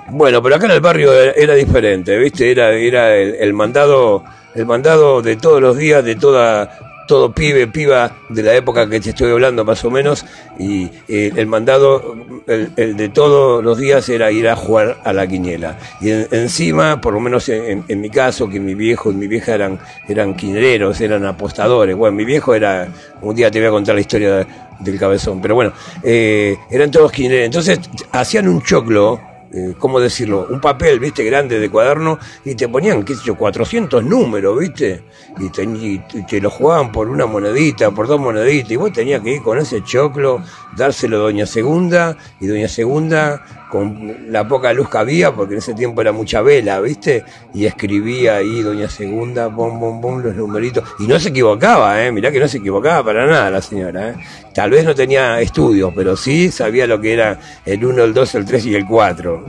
Bueno, 0.10 0.42
pero 0.42 0.56
acá 0.56 0.66
en 0.66 0.72
el 0.72 0.80
barrio 0.80 1.14
era, 1.14 1.56
diferente, 1.56 2.18
¿viste? 2.18 2.50
Era, 2.50 2.72
era 2.72 3.16
el, 3.16 3.36
el 3.36 3.54
mandado, 3.54 4.24
el 4.54 4.66
mandado 4.66 5.22
de 5.22 5.36
todos 5.36 5.62
los 5.62 5.78
días, 5.78 6.06
de 6.06 6.16
toda, 6.16 6.85
todo 7.08 7.32
pibe, 7.32 7.68
piba 7.68 8.16
de 8.30 8.44
la 8.44 8.56
época 8.56 8.90
que 8.90 9.00
te 9.00 9.10
estoy 9.12 9.32
hablando 9.32 9.64
más 9.64 9.84
o 9.86 9.92
menos, 9.92 10.26
y 10.58 10.90
eh, 11.08 11.32
el 11.36 11.48
mandado, 11.48 12.16
el, 12.48 12.96
de 12.98 13.10
todos 13.10 13.64
los 13.64 13.78
días 13.78 14.08
era 14.10 14.32
ir 14.32 14.48
a 14.50 14.56
jugar 14.56 14.98
a 15.04 15.14
la 15.14 15.28
quiniela. 15.28 15.78
Y 16.02 16.10
en- 16.12 16.28
encima, 16.32 17.00
por 17.02 17.14
lo 17.14 17.20
menos 17.20 17.48
en, 17.50 17.84
mi 18.02 18.10
caso, 18.10 18.50
que 18.50 18.60
mi 18.60 18.74
viejo 18.76 19.12
y 19.12 19.16
mi 19.16 19.28
vieja 19.28 19.54
eran, 19.56 19.80
eran 20.08 20.36
quinereros, 20.36 21.00
eran 21.02 21.26
apostadores. 21.26 21.96
Bueno, 21.96 22.16
mi 22.16 22.26
viejo 22.26 22.56
era, 22.56 22.88
un 23.22 23.36
día 23.36 23.52
te 23.52 23.60
voy 23.60 23.68
a 23.68 23.72
contar 23.72 23.96
la 23.96 24.02
historia 24.02 24.36
de- 24.38 24.48
del 24.80 25.00
cabezón, 25.00 25.42
pero 25.42 25.56
bueno, 25.56 25.72
eh, 26.04 26.56
eran 26.70 26.92
todos 26.92 27.12
quinereros. 27.12 27.46
Entonces 27.46 27.80
hacían 28.12 28.48
un 28.48 28.62
choclo 28.62 29.20
eh, 29.52 29.74
¿cómo 29.80 30.00
decirlo? 30.00 30.48
Un 30.50 30.60
papel, 30.60 31.00
viste, 31.00 31.24
grande 31.24 31.60
de 31.60 31.70
cuaderno 31.70 32.20
y 32.44 32.56
te 32.56 32.68
ponían, 32.68 33.04
qué 33.04 33.16
sé 33.16 33.22
yo, 33.26 33.36
400 33.36 34.04
números, 34.04 34.60
viste, 34.60 35.04
y 35.40 35.50
te, 35.50 35.64
y 35.64 36.00
te 36.28 36.42
lo 36.42 36.50
jugaban 36.50 36.92
por 36.92 37.10
una 37.10 37.26
monedita, 37.26 37.92
por 37.92 38.08
dos 38.08 38.20
moneditas, 38.20 38.72
y 38.72 38.76
vos 38.76 38.92
tenías 38.92 39.22
que 39.22 39.36
ir 39.36 39.42
con 39.42 39.58
ese 39.58 39.84
choclo, 39.84 40.44
dárselo 40.76 41.18
a 41.18 41.20
Doña 41.22 41.46
Segunda, 41.46 42.18
y 42.40 42.48
Doña 42.48 42.68
Segunda, 42.68 43.65
con 43.70 44.32
la 44.32 44.48
poca 44.48 44.74
luz 44.74 44.90
que 44.90 44.98
había, 44.98 45.34
porque 45.34 45.54
en 45.54 45.60
ese 45.60 45.74
tiempo 45.74 46.02
era 46.02 46.12
mucha 46.12 46.42
vela, 46.42 46.80
viste, 46.80 47.24
y 47.54 47.66
escribía 47.66 48.38
ahí 48.38 48.62
Doña 48.62 48.90
Segunda, 48.90 49.48
bom, 49.48 49.80
bom, 49.80 50.00
bom, 50.00 50.22
los 50.22 50.36
numeritos, 50.36 50.84
y 51.00 51.08
no 51.08 51.20
se 51.20 51.30
equivocaba, 51.30 52.04
eh, 52.04 52.12
mirá 52.12 52.32
que 52.32 52.40
no 52.40 52.48
se 52.48 52.58
equivocaba 52.58 53.04
para 53.04 53.26
nada 53.26 53.50
la 53.50 53.62
señora, 53.62 54.10
eh. 54.10 54.16
Tal 54.54 54.72
vez 54.72 54.86
no 54.86 54.96
tenía 54.96 55.42
estudios, 55.42 55.92
pero 55.96 56.16
sí 56.16 56.50
sabía 56.52 56.88
lo 56.88 57.02
que 57.02 57.14
era 57.14 57.40
el 57.66 57.84
1, 57.84 58.04
el 58.04 58.14
2, 58.14 58.36
el 58.36 58.46
3 58.46 58.66
y 58.68 58.76
el 58.76 58.86
4. 58.86 59.46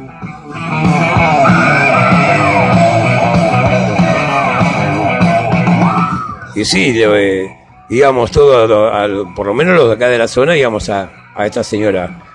Y 6.57 6.65
sí, 6.65 6.95
eh, 6.97 7.55
íbamos 7.91 8.31
todos, 8.31 9.27
por 9.37 9.47
lo 9.47 9.55
menos 9.55 9.77
los 9.77 9.89
de 9.89 9.95
acá 9.95 10.09
de 10.09 10.19
la 10.19 10.27
zona, 10.27 10.57
íbamos 10.57 10.89
a, 10.89 11.11
a 11.35 11.45
esta 11.47 11.63
señora, 11.63 12.26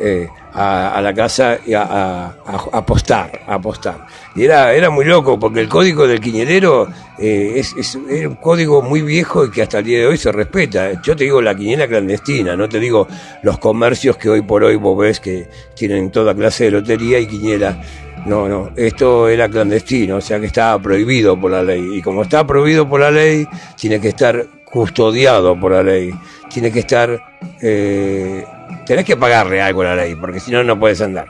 eh, 0.00 0.28
a, 0.54 1.00
la 1.02 1.14
casa 1.14 1.58
y 1.64 1.74
a, 1.74 2.34
apostar, 2.72 3.40
apostar. 3.46 4.06
Y 4.34 4.44
era, 4.44 4.72
era 4.72 4.90
muy 4.90 5.04
loco, 5.04 5.38
porque 5.38 5.60
el 5.60 5.68
código 5.68 6.06
del 6.06 6.20
quinielero 6.20 6.88
eh, 7.18 7.54
es 7.56 7.94
un 7.94 8.36
código 8.36 8.82
muy 8.82 9.02
viejo 9.02 9.44
y 9.44 9.50
que 9.50 9.62
hasta 9.62 9.78
el 9.78 9.84
día 9.84 9.98
de 10.00 10.06
hoy 10.06 10.16
se 10.16 10.32
respeta. 10.32 11.00
Yo 11.02 11.14
te 11.14 11.24
digo 11.24 11.40
la 11.40 11.54
quiniela 11.54 11.86
clandestina, 11.86 12.56
no 12.56 12.68
te 12.68 12.80
digo 12.80 13.06
los 13.42 13.58
comercios 13.58 14.16
que 14.16 14.28
hoy 14.28 14.42
por 14.42 14.64
hoy 14.64 14.76
vos 14.76 14.98
ves 14.98 15.20
que 15.20 15.48
tienen 15.74 16.10
toda 16.10 16.34
clase 16.34 16.64
de 16.64 16.70
lotería 16.72 17.18
y 17.18 17.26
quiniela. 17.26 17.80
No, 18.26 18.48
no, 18.48 18.70
esto 18.76 19.28
era 19.28 19.48
clandestino, 19.48 20.16
o 20.16 20.20
sea 20.20 20.40
que 20.40 20.46
estaba 20.46 20.80
prohibido 20.82 21.40
por 21.40 21.50
la 21.50 21.62
ley. 21.62 21.98
Y 21.98 22.02
como 22.02 22.22
está 22.22 22.46
prohibido 22.46 22.88
por 22.88 23.00
la 23.00 23.10
ley, 23.10 23.46
tiene 23.76 24.00
que 24.00 24.08
estar 24.08 24.44
custodiado 24.64 25.58
por 25.58 25.72
la 25.72 25.82
ley. 25.82 26.12
Tiene 26.52 26.70
que 26.70 26.80
estar... 26.80 27.20
Eh, 27.62 28.44
tenés 28.86 29.04
que 29.04 29.16
pagarle 29.16 29.60
algo 29.60 29.82
a 29.82 29.86
la 29.86 29.96
ley, 29.96 30.14
porque 30.14 30.40
si 30.40 30.50
no, 30.50 30.64
no 30.64 30.78
puedes 30.78 31.00
andar. 31.00 31.26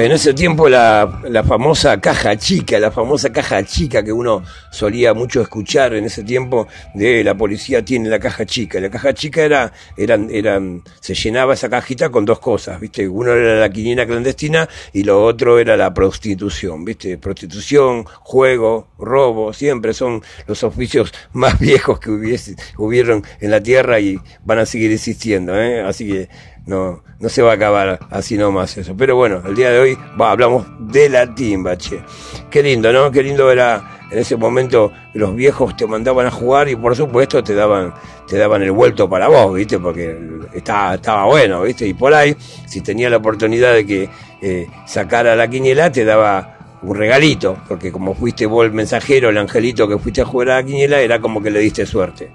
En 0.00 0.12
ese 0.12 0.32
tiempo 0.32 0.66
la, 0.66 1.20
la 1.28 1.44
famosa 1.44 2.00
caja 2.00 2.34
chica, 2.34 2.78
la 2.78 2.90
famosa 2.90 3.30
caja 3.30 3.62
chica 3.64 4.02
que 4.02 4.10
uno 4.10 4.42
solía 4.70 5.12
mucho 5.12 5.42
escuchar 5.42 5.92
en 5.92 6.06
ese 6.06 6.22
tiempo 6.22 6.68
de 6.94 7.22
la 7.22 7.34
policía 7.34 7.84
tiene 7.84 8.08
la 8.08 8.18
caja 8.18 8.46
chica. 8.46 8.80
La 8.80 8.88
caja 8.88 9.12
chica 9.12 9.42
era, 9.42 9.74
eran, 9.98 10.30
eran, 10.30 10.82
se 11.00 11.12
llenaba 11.12 11.52
esa 11.52 11.68
cajita 11.68 12.08
con 12.08 12.24
dos 12.24 12.38
cosas, 12.38 12.80
viste, 12.80 13.06
uno 13.06 13.32
era 13.32 13.60
la 13.60 13.68
quiniela 13.68 14.06
clandestina 14.06 14.66
y 14.94 15.02
lo 15.02 15.22
otro 15.22 15.58
era 15.58 15.76
la 15.76 15.92
prostitución, 15.92 16.82
viste, 16.82 17.18
prostitución, 17.18 18.04
juego, 18.22 18.88
robo, 18.98 19.52
siempre 19.52 19.92
son 19.92 20.22
los 20.46 20.64
oficios 20.64 21.12
más 21.34 21.58
viejos 21.60 22.00
que 22.00 22.10
hubiese, 22.10 22.56
hubieron 22.78 23.22
en 23.38 23.50
la 23.50 23.62
tierra 23.62 24.00
y 24.00 24.18
van 24.46 24.60
a 24.60 24.64
seguir 24.64 24.92
existiendo, 24.92 25.60
¿eh? 25.60 25.82
así 25.82 26.08
que 26.08 26.30
no, 26.70 27.02
no 27.18 27.28
se 27.28 27.42
va 27.42 27.50
a 27.50 27.54
acabar 27.54 27.98
así 28.10 28.38
nomás 28.38 28.76
eso. 28.78 28.94
Pero 28.96 29.16
bueno, 29.16 29.42
el 29.44 29.54
día 29.54 29.70
de 29.70 29.80
hoy 29.80 29.98
hablamos 30.18 30.66
de 30.78 31.08
la 31.08 31.34
timba, 31.34 31.76
che. 31.76 32.00
Qué 32.48 32.62
lindo, 32.62 32.92
¿no? 32.92 33.10
Qué 33.10 33.22
lindo 33.22 33.50
era 33.50 33.98
en 34.10 34.18
ese 34.18 34.36
momento 34.36 34.92
los 35.14 35.34
viejos 35.34 35.76
te 35.76 35.86
mandaban 35.86 36.26
a 36.26 36.30
jugar 36.30 36.68
y 36.68 36.76
por 36.76 36.96
supuesto 36.96 37.42
te 37.42 37.54
daban, 37.54 37.92
te 38.26 38.38
daban 38.38 38.62
el 38.62 38.72
vuelto 38.72 39.08
para 39.08 39.28
vos, 39.28 39.54
¿viste? 39.54 39.78
Porque 39.78 40.16
estaba, 40.52 40.94
estaba 40.94 41.24
bueno, 41.26 41.62
¿viste? 41.62 41.86
Y 41.86 41.94
por 41.94 42.14
ahí, 42.14 42.36
si 42.66 42.80
tenía 42.80 43.10
la 43.10 43.18
oportunidad 43.18 43.74
de 43.74 43.86
que 43.86 44.08
eh, 44.40 44.66
sacara 44.86 45.36
la 45.36 45.48
quiniela, 45.48 45.90
te 45.90 46.04
daba 46.04 46.78
un 46.82 46.96
regalito, 46.96 47.58
porque 47.68 47.92
como 47.92 48.14
fuiste 48.14 48.46
vos 48.46 48.64
el 48.64 48.72
mensajero, 48.72 49.28
el 49.28 49.38
angelito 49.38 49.86
que 49.88 49.98
fuiste 49.98 50.22
a 50.22 50.24
jugar 50.24 50.50
a 50.50 50.56
la 50.56 50.64
quiniela, 50.64 51.00
era 51.00 51.20
como 51.20 51.42
que 51.42 51.50
le 51.50 51.60
diste 51.60 51.84
suerte. 51.84 52.30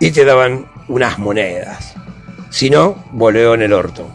Y 0.00 0.10
te 0.12 0.24
daban 0.24 0.66
unas 0.88 1.18
monedas. 1.18 1.96
Si 2.56 2.70
no, 2.70 2.96
voleo 3.12 3.52
en 3.52 3.60
el 3.60 3.74
orto. 3.74 4.10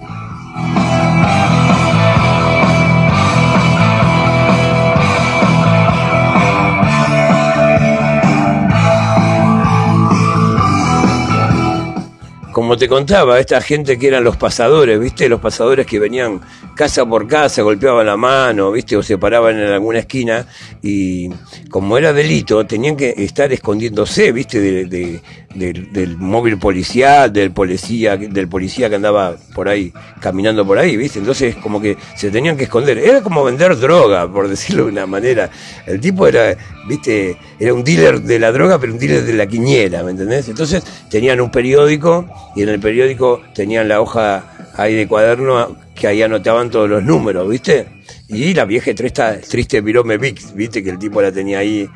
Como 12.52 12.76
te 12.76 12.90
contaba, 12.90 13.40
esta 13.40 13.62
gente 13.62 13.98
que 13.98 14.08
eran 14.08 14.26
los 14.26 14.36
pasadores, 14.36 15.00
¿viste? 15.00 15.30
Los 15.30 15.40
pasadores 15.40 15.86
que 15.86 16.00
venían 16.00 16.42
casa 16.76 17.06
por 17.06 17.26
casa, 17.26 17.62
golpeaban 17.62 18.06
la 18.06 18.18
mano, 18.18 18.74
¿viste? 18.74 18.98
O 18.98 19.04
se 19.04 19.18
paraban 19.18 19.58
en 19.58 19.68
alguna 19.72 20.00
esquina 20.00 20.46
y 20.82 21.30
como 21.70 21.98
era 21.98 22.12
delito, 22.12 22.66
tenían 22.66 22.98
que 22.98 23.14
estar 23.18 23.54
escondiéndose, 23.54 24.34
¿viste? 24.34 24.60
De- 24.60 24.86
de- 24.86 25.22
del, 25.56 25.92
del 25.92 26.18
móvil 26.18 26.58
policial, 26.58 27.32
del 27.32 27.52
policía, 27.52 28.18
del 28.18 28.48
policía 28.48 28.90
que 28.90 28.96
andaba 28.96 29.36
por 29.54 29.68
ahí, 29.68 29.94
caminando 30.20 30.66
por 30.66 30.78
ahí, 30.78 30.98
¿viste? 30.98 31.20
Entonces 31.20 31.56
como 31.56 31.82
que 31.82 31.98
se 32.16 32.32
tenían 32.32 32.58
que 32.58 32.64
esconder. 32.64 32.98
Era 32.98 33.22
como 33.22 33.44
vender 33.44 33.78
droga, 33.78 34.32
por 34.32 34.48
decirlo 34.50 34.86
de 34.86 34.92
una 34.92 35.06
manera. 35.06 35.50
El 35.86 36.00
tipo 36.00 36.28
era, 36.28 36.56
¿viste? 36.88 37.38
Era 37.60 37.74
un 37.74 37.84
dealer 37.84 38.22
de 38.22 38.40
la 38.40 38.52
droga, 38.52 38.80
pero 38.80 38.94
un 38.94 39.00
dealer 39.00 39.24
de 39.24 39.34
la 39.34 39.48
quiniela, 39.48 40.04
¿me 40.04 40.12
entendés? 40.12 40.50
Entonces 40.50 40.84
tenían 41.10 41.42
un 41.42 41.52
periódico 41.52 42.26
y 42.56 42.64
en 42.64 42.70
el 42.70 42.80
periódico 42.80 43.42
tenían 43.54 43.88
la 43.88 44.02
hoja 44.02 44.72
ahí 44.76 44.96
de 44.96 45.08
cuaderno 45.08 45.76
que 45.96 46.08
ahí 46.08 46.22
anotaban 46.22 46.70
todos 46.70 46.90
los 46.90 47.04
números, 47.04 47.48
¿viste? 47.50 47.88
Y 48.28 48.54
la 48.54 48.66
vieja 48.66 48.94
triste, 48.96 49.42
triste 49.50 49.82
virome 49.82 50.18
¿viste? 50.18 50.84
Que 50.84 50.90
el 50.90 50.98
tipo 50.98 51.22
la 51.22 51.32
tenía 51.32 51.60
ahí 51.60 51.88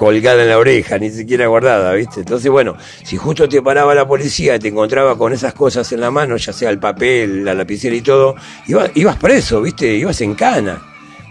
colgada 0.00 0.42
en 0.42 0.48
la 0.48 0.56
oreja, 0.56 0.96
ni 0.96 1.10
siquiera 1.10 1.46
guardada, 1.46 1.92
¿viste? 1.92 2.20
Entonces, 2.20 2.50
bueno, 2.50 2.74
si 3.04 3.18
justo 3.18 3.46
te 3.46 3.60
paraba 3.60 3.94
la 3.94 4.08
policía 4.08 4.56
y 4.56 4.58
te 4.58 4.68
encontraba 4.68 5.18
con 5.18 5.34
esas 5.34 5.52
cosas 5.52 5.92
en 5.92 6.00
la 6.00 6.10
mano, 6.10 6.38
ya 6.38 6.54
sea 6.54 6.70
el 6.70 6.78
papel, 6.78 7.44
la 7.44 7.52
lapicera 7.52 7.94
y 7.94 8.00
todo, 8.00 8.34
ibas, 8.66 8.90
ibas 8.94 9.16
preso, 9.16 9.60
¿viste? 9.60 9.94
Ibas 9.94 10.18
en 10.22 10.34
cana. 10.34 10.80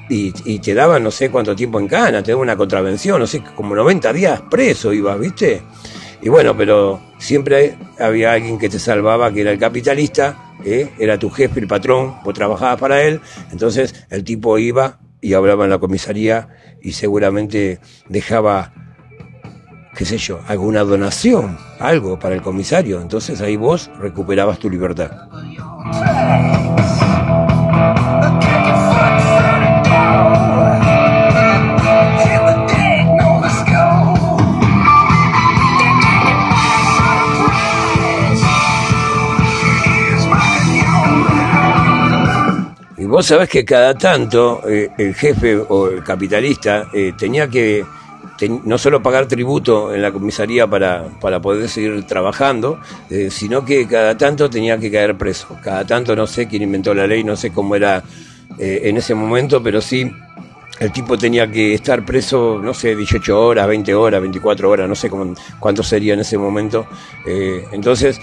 Y, 0.07 0.31
y 0.45 0.59
te 0.59 0.75
daban 0.75 1.01
no 1.01 1.09
sé 1.09 1.31
cuánto 1.31 1.55
tiempo 1.55 1.79
en 1.79 1.87
cana, 1.87 2.21
te 2.21 2.29
daban 2.29 2.43
una 2.43 2.55
contravención, 2.55 3.19
no 3.19 3.25
sé, 3.25 3.41
como 3.55 3.73
90 3.73 4.13
días 4.13 4.39
preso 4.51 4.93
ibas, 4.93 5.19
¿viste? 5.19 5.63
Y 6.21 6.29
bueno, 6.29 6.55
pero 6.55 7.01
siempre 7.17 7.75
había 7.97 8.33
alguien 8.33 8.59
que 8.59 8.69
te 8.69 8.77
salvaba, 8.77 9.33
que 9.33 9.41
era 9.41 9.51
el 9.51 9.57
capitalista, 9.57 10.53
¿eh? 10.63 10.89
era 10.99 11.17
tu 11.17 11.31
jefe, 11.31 11.59
el 11.59 11.67
patrón, 11.67 12.17
vos 12.23 12.35
trabajabas 12.35 12.79
para 12.79 13.01
él, 13.01 13.19
entonces 13.51 14.05
el 14.11 14.23
tipo 14.23 14.59
iba 14.59 14.99
y 15.21 15.33
hablaba 15.33 15.63
en 15.63 15.71
la 15.71 15.79
comisaría 15.79 16.49
y 16.81 16.93
seguramente 16.93 17.79
dejaba, 18.07 18.73
qué 19.95 20.05
sé 20.05 20.17
yo, 20.17 20.39
alguna 20.47 20.81
donación, 20.81 21.57
algo 21.79 22.19
para 22.19 22.35
el 22.35 22.41
comisario. 22.41 23.01
Entonces 23.01 23.41
ahí 23.41 23.57
vos 23.57 23.89
recuperabas 23.99 24.59
tu 24.59 24.69
libertad. 24.69 25.11
Vos 43.09 43.25
sabés 43.25 43.49
que 43.49 43.65
cada 43.65 43.93
tanto 43.95 44.61
eh, 44.67 44.89
el 44.97 45.13
jefe 45.15 45.57
o 45.57 45.87
el 45.89 46.03
capitalista 46.03 46.87
eh, 46.93 47.13
tenía 47.17 47.47
que 47.49 47.85
ten- 48.37 48.61
no 48.65 48.77
solo 48.77 49.01
pagar 49.01 49.25
tributo 49.27 49.93
en 49.93 50.01
la 50.01 50.11
comisaría 50.11 50.67
para, 50.67 51.05
para 51.19 51.41
poder 51.41 51.67
seguir 51.69 52.05
trabajando, 52.05 52.79
eh, 53.09 53.29
sino 53.31 53.65
que 53.65 53.87
cada 53.87 54.17
tanto 54.17 54.49
tenía 54.49 54.77
que 54.77 54.91
caer 54.91 55.17
preso. 55.17 55.57
Cada 55.63 55.85
tanto 55.85 56.15
no 56.15 56.27
sé 56.27 56.47
quién 56.47 56.63
inventó 56.63 56.93
la 56.93 57.07
ley, 57.07 57.23
no 57.23 57.35
sé 57.35 57.51
cómo 57.51 57.75
era 57.75 58.03
en 58.57 58.97
ese 58.97 59.13
momento, 59.15 59.61
pero 59.63 59.79
sí 59.79 60.11
el 60.79 60.91
tipo 60.91 61.17
tenía 61.17 61.49
que 61.49 61.73
estar 61.75 62.03
preso, 62.05 62.59
no 62.61 62.73
sé, 62.73 62.95
18 62.95 63.39
horas, 63.39 63.67
20 63.67 63.93
horas, 63.93 64.19
24 64.21 64.69
horas, 64.69 64.89
no 64.89 64.95
sé 64.95 65.09
cómo, 65.09 65.33
cuánto 65.59 65.83
sería 65.83 66.13
en 66.15 66.21
ese 66.21 66.37
momento. 66.37 66.87
Entonces, 67.71 68.19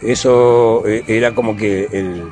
eso 0.00 0.84
era 0.86 1.34
como 1.34 1.56
que 1.56 1.88
el, 1.92 2.30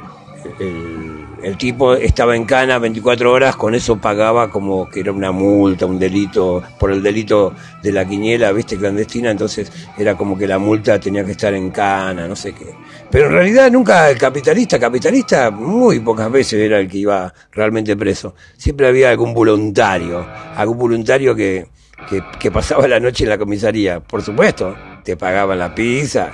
el 1.45 1.59
tipo 1.59 1.95
estaba 1.95 2.35
en 2.35 2.45
cana 2.45 2.79
24 2.79 3.31
horas, 3.31 3.57
con 3.57 3.75
eso 3.75 3.97
pagaba 4.01 4.51
como 4.51 4.89
que 4.89 5.01
era 5.01 5.13
una 5.13 5.31
multa, 5.31 5.85
un 5.85 5.99
delito, 5.99 6.63
por 6.79 6.91
el 6.91 7.03
delito 7.03 7.55
de 7.83 7.93
la 7.93 8.07
quiniela, 8.07 8.51
viste, 8.53 8.79
clandestina, 8.79 9.31
entonces 9.31 9.71
era 9.99 10.17
como 10.17 10.39
que 10.39 10.47
la 10.47 10.59
multa 10.59 10.99
tenía 10.99 11.25
que 11.25 11.33
estar 11.33 11.53
en 11.53 11.71
cana, 11.71 12.27
no 12.27 12.35
sé 12.35 12.55
qué. 12.55 12.75
Pero 13.11 13.27
en 13.27 13.33
realidad 13.33 13.71
nunca 13.71 14.11
el 14.11 14.17
capitalista, 14.17 14.79
capitalista 14.79 15.51
muy 15.51 16.01
pocas 16.01 16.31
veces 16.33 16.61
era 16.61 16.81
el 16.81 16.89
que 16.89 16.99
iba 16.99 17.33
realmente 17.53 17.95
preso. 17.95 18.35
Siempre 18.57 18.89
había 18.89 19.11
algún 19.11 19.35
voluntario, 19.35 20.27
algún 20.57 20.79
voluntario 20.79 21.35
que, 21.35 21.67
que, 22.09 22.23
que 22.41 22.51
pasaba 22.51 22.89
la 22.89 22.99
noche 23.01 23.25
en 23.25 23.31
la 23.31 23.39
comisaría. 23.39 24.01
Por 24.01 24.23
supuesto, 24.23 24.75
te 25.05 25.17
pagaban 25.17 25.59
la 25.59 25.75
pizza, 25.75 26.33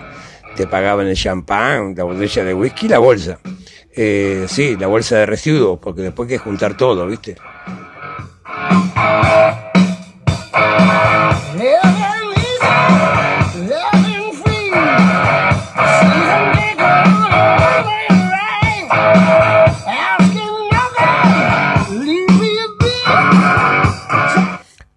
te 0.54 0.66
pagaban 0.66 1.06
el 1.08 1.16
champán, 1.16 1.94
la 1.96 2.04
botella 2.04 2.44
de 2.44 2.54
whisky 2.54 2.86
y 2.86 2.90
la 2.90 2.98
bolsa. 2.98 3.38
Eh, 4.02 4.46
sí, 4.48 4.78
la 4.78 4.86
bolsa 4.86 5.18
de 5.18 5.26
residuos, 5.26 5.78
porque 5.78 6.00
después 6.00 6.26
hay 6.26 6.38
que 6.38 6.42
juntar 6.42 6.74
todo, 6.74 7.06
¿viste? 7.06 7.36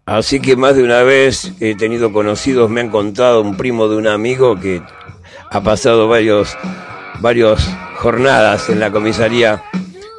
Así 0.06 0.40
que 0.40 0.56
más 0.56 0.78
de 0.78 0.84
una 0.84 1.04
vez 1.04 1.52
he 1.60 1.76
tenido 1.76 2.14
conocidos, 2.14 2.70
me 2.70 2.80
han 2.80 2.90
contado 2.90 3.42
un 3.42 3.58
primo 3.58 3.90
de 3.90 3.98
un 3.98 4.08
amigo 4.08 4.58
que 4.58 4.82
ha 5.52 5.62
pasado 5.62 6.08
varios, 6.08 6.56
varios 7.20 7.62
jornadas 7.98 8.70
en 8.70 8.80
la 8.80 8.92
comisaría 8.92 9.64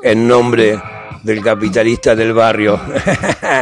en 0.02 0.28
nombre 0.28 0.80
del 1.22 1.42
capitalista 1.42 2.14
del 2.14 2.32
barrio. 2.32 2.78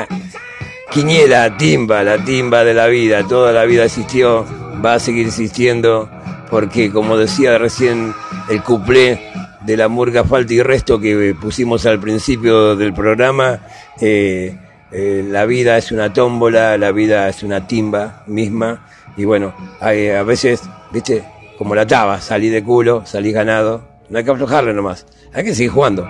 Quiniela, 0.92 1.57
timba, 1.57 2.03
la 2.03 2.23
timba 2.23 2.64
de 2.64 2.75
la 2.75 2.87
vida, 2.87 3.27
toda 3.27 3.53
la 3.53 3.64
vida 3.64 3.85
existió, 3.85 4.45
va 4.85 4.95
a 4.95 4.99
seguir 4.99 5.29
existiendo, 5.29 6.11
porque 6.51 6.90
como 6.90 7.16
decía 7.16 7.57
recién 7.57 8.12
el 8.51 8.62
cuplé 8.62 9.18
de 9.64 9.77
la 9.77 9.88
murga 9.88 10.25
falta 10.25 10.53
y 10.53 10.61
resto 10.61 11.01
que 11.01 11.35
pusimos 11.40 11.87
al 11.87 11.99
principio 11.99 12.77
del 12.77 12.92
programa, 12.92 13.61
eh, 14.01 14.59
eh, 14.90 15.25
la 15.27 15.47
vida 15.47 15.79
es 15.79 15.92
una 15.92 16.12
tómbola, 16.12 16.77
la 16.77 16.92
vida 16.92 17.29
es 17.29 17.42
una 17.42 17.66
timba 17.66 18.25
misma, 18.27 18.87
y 19.16 19.25
bueno, 19.25 19.55
hay, 19.81 20.11
a 20.11 20.23
veces, 20.23 20.62
viste, 20.92 21.25
como 21.62 21.77
la 21.77 21.87
taba, 21.87 22.20
salí 22.20 22.48
de 22.48 22.64
culo, 22.64 23.05
salí 23.07 23.31
ganado, 23.31 23.83
no 24.09 24.18
hay 24.18 24.25
que 24.25 24.33
aflojarle 24.33 24.75
nomás, 24.75 25.07
hay 25.33 25.44
que 25.44 25.55
seguir 25.55 25.70
jugando. 25.70 26.09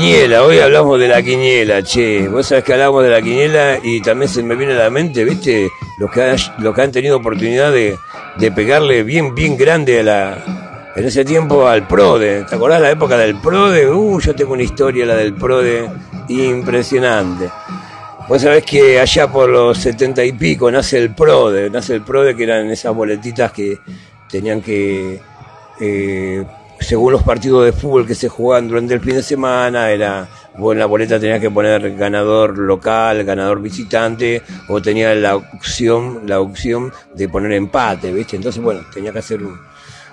Quiniela, 0.00 0.44
hoy 0.44 0.60
hablamos 0.60 1.00
de 1.00 1.08
la 1.08 1.20
quiniela, 1.20 1.82
che. 1.82 2.28
Vos 2.28 2.46
sabés 2.46 2.62
que 2.62 2.72
hablamos 2.72 3.02
de 3.02 3.10
la 3.10 3.20
quiniela 3.20 3.80
y 3.82 4.00
también 4.00 4.28
se 4.30 4.44
me 4.44 4.54
viene 4.54 4.74
a 4.74 4.76
la 4.84 4.90
mente, 4.90 5.24
¿viste? 5.24 5.68
Los 5.98 6.08
que, 6.12 6.22
hay- 6.22 6.36
los 6.58 6.72
que 6.72 6.82
han 6.82 6.92
tenido 6.92 7.16
oportunidad 7.16 7.72
de, 7.72 7.98
de 8.36 8.52
pegarle 8.52 9.02
bien, 9.02 9.34
bien 9.34 9.56
grande 9.56 9.98
a 9.98 10.02
la, 10.04 10.92
en 10.94 11.04
ese 11.04 11.24
tiempo 11.24 11.66
al 11.66 11.88
PRODE. 11.88 12.44
¿Te 12.44 12.54
acordás 12.54 12.80
la 12.80 12.92
época 12.92 13.18
del 13.18 13.40
PRODE? 13.40 13.90
Uh, 13.90 14.20
yo 14.20 14.36
tengo 14.36 14.52
una 14.52 14.62
historia, 14.62 15.04
la 15.04 15.16
del 15.16 15.34
PRODE, 15.34 15.90
impresionante. 16.28 17.50
Vos 18.28 18.40
sabés 18.40 18.62
que 18.64 19.00
allá 19.00 19.26
por 19.26 19.48
los 19.48 19.78
setenta 19.78 20.24
y 20.24 20.30
pico 20.30 20.70
nace 20.70 20.98
el 20.98 21.12
PRODE, 21.12 21.70
nace 21.70 21.94
el 21.94 22.02
PRODE 22.02 22.36
que 22.36 22.44
eran 22.44 22.70
esas 22.70 22.94
boletitas 22.94 23.50
que 23.50 23.76
tenían 24.30 24.62
que, 24.62 25.20
eh, 25.80 26.44
según 26.80 27.12
los 27.12 27.22
partidos 27.22 27.64
de 27.64 27.72
fútbol 27.72 28.06
que 28.06 28.14
se 28.14 28.28
jugaban 28.28 28.68
durante 28.68 28.94
el 28.94 29.00
fin 29.00 29.14
de 29.14 29.22
semana, 29.22 29.90
era, 29.90 30.28
vos 30.56 30.72
en 30.72 30.78
la 30.78 30.86
boleta 30.86 31.18
tenías 31.18 31.40
que 31.40 31.50
poner 31.50 31.96
ganador 31.96 32.56
local, 32.58 33.24
ganador 33.24 33.60
visitante, 33.60 34.42
o 34.68 34.80
tenía 34.80 35.14
la 35.14 35.36
opción, 35.36 36.22
la 36.26 36.40
opción 36.40 36.92
de 37.14 37.28
poner 37.28 37.52
empate, 37.52 38.12
¿viste? 38.12 38.36
Entonces, 38.36 38.62
bueno, 38.62 38.80
tenía 38.92 39.12
que 39.12 39.18
hacer 39.18 39.42
un- 39.42 39.58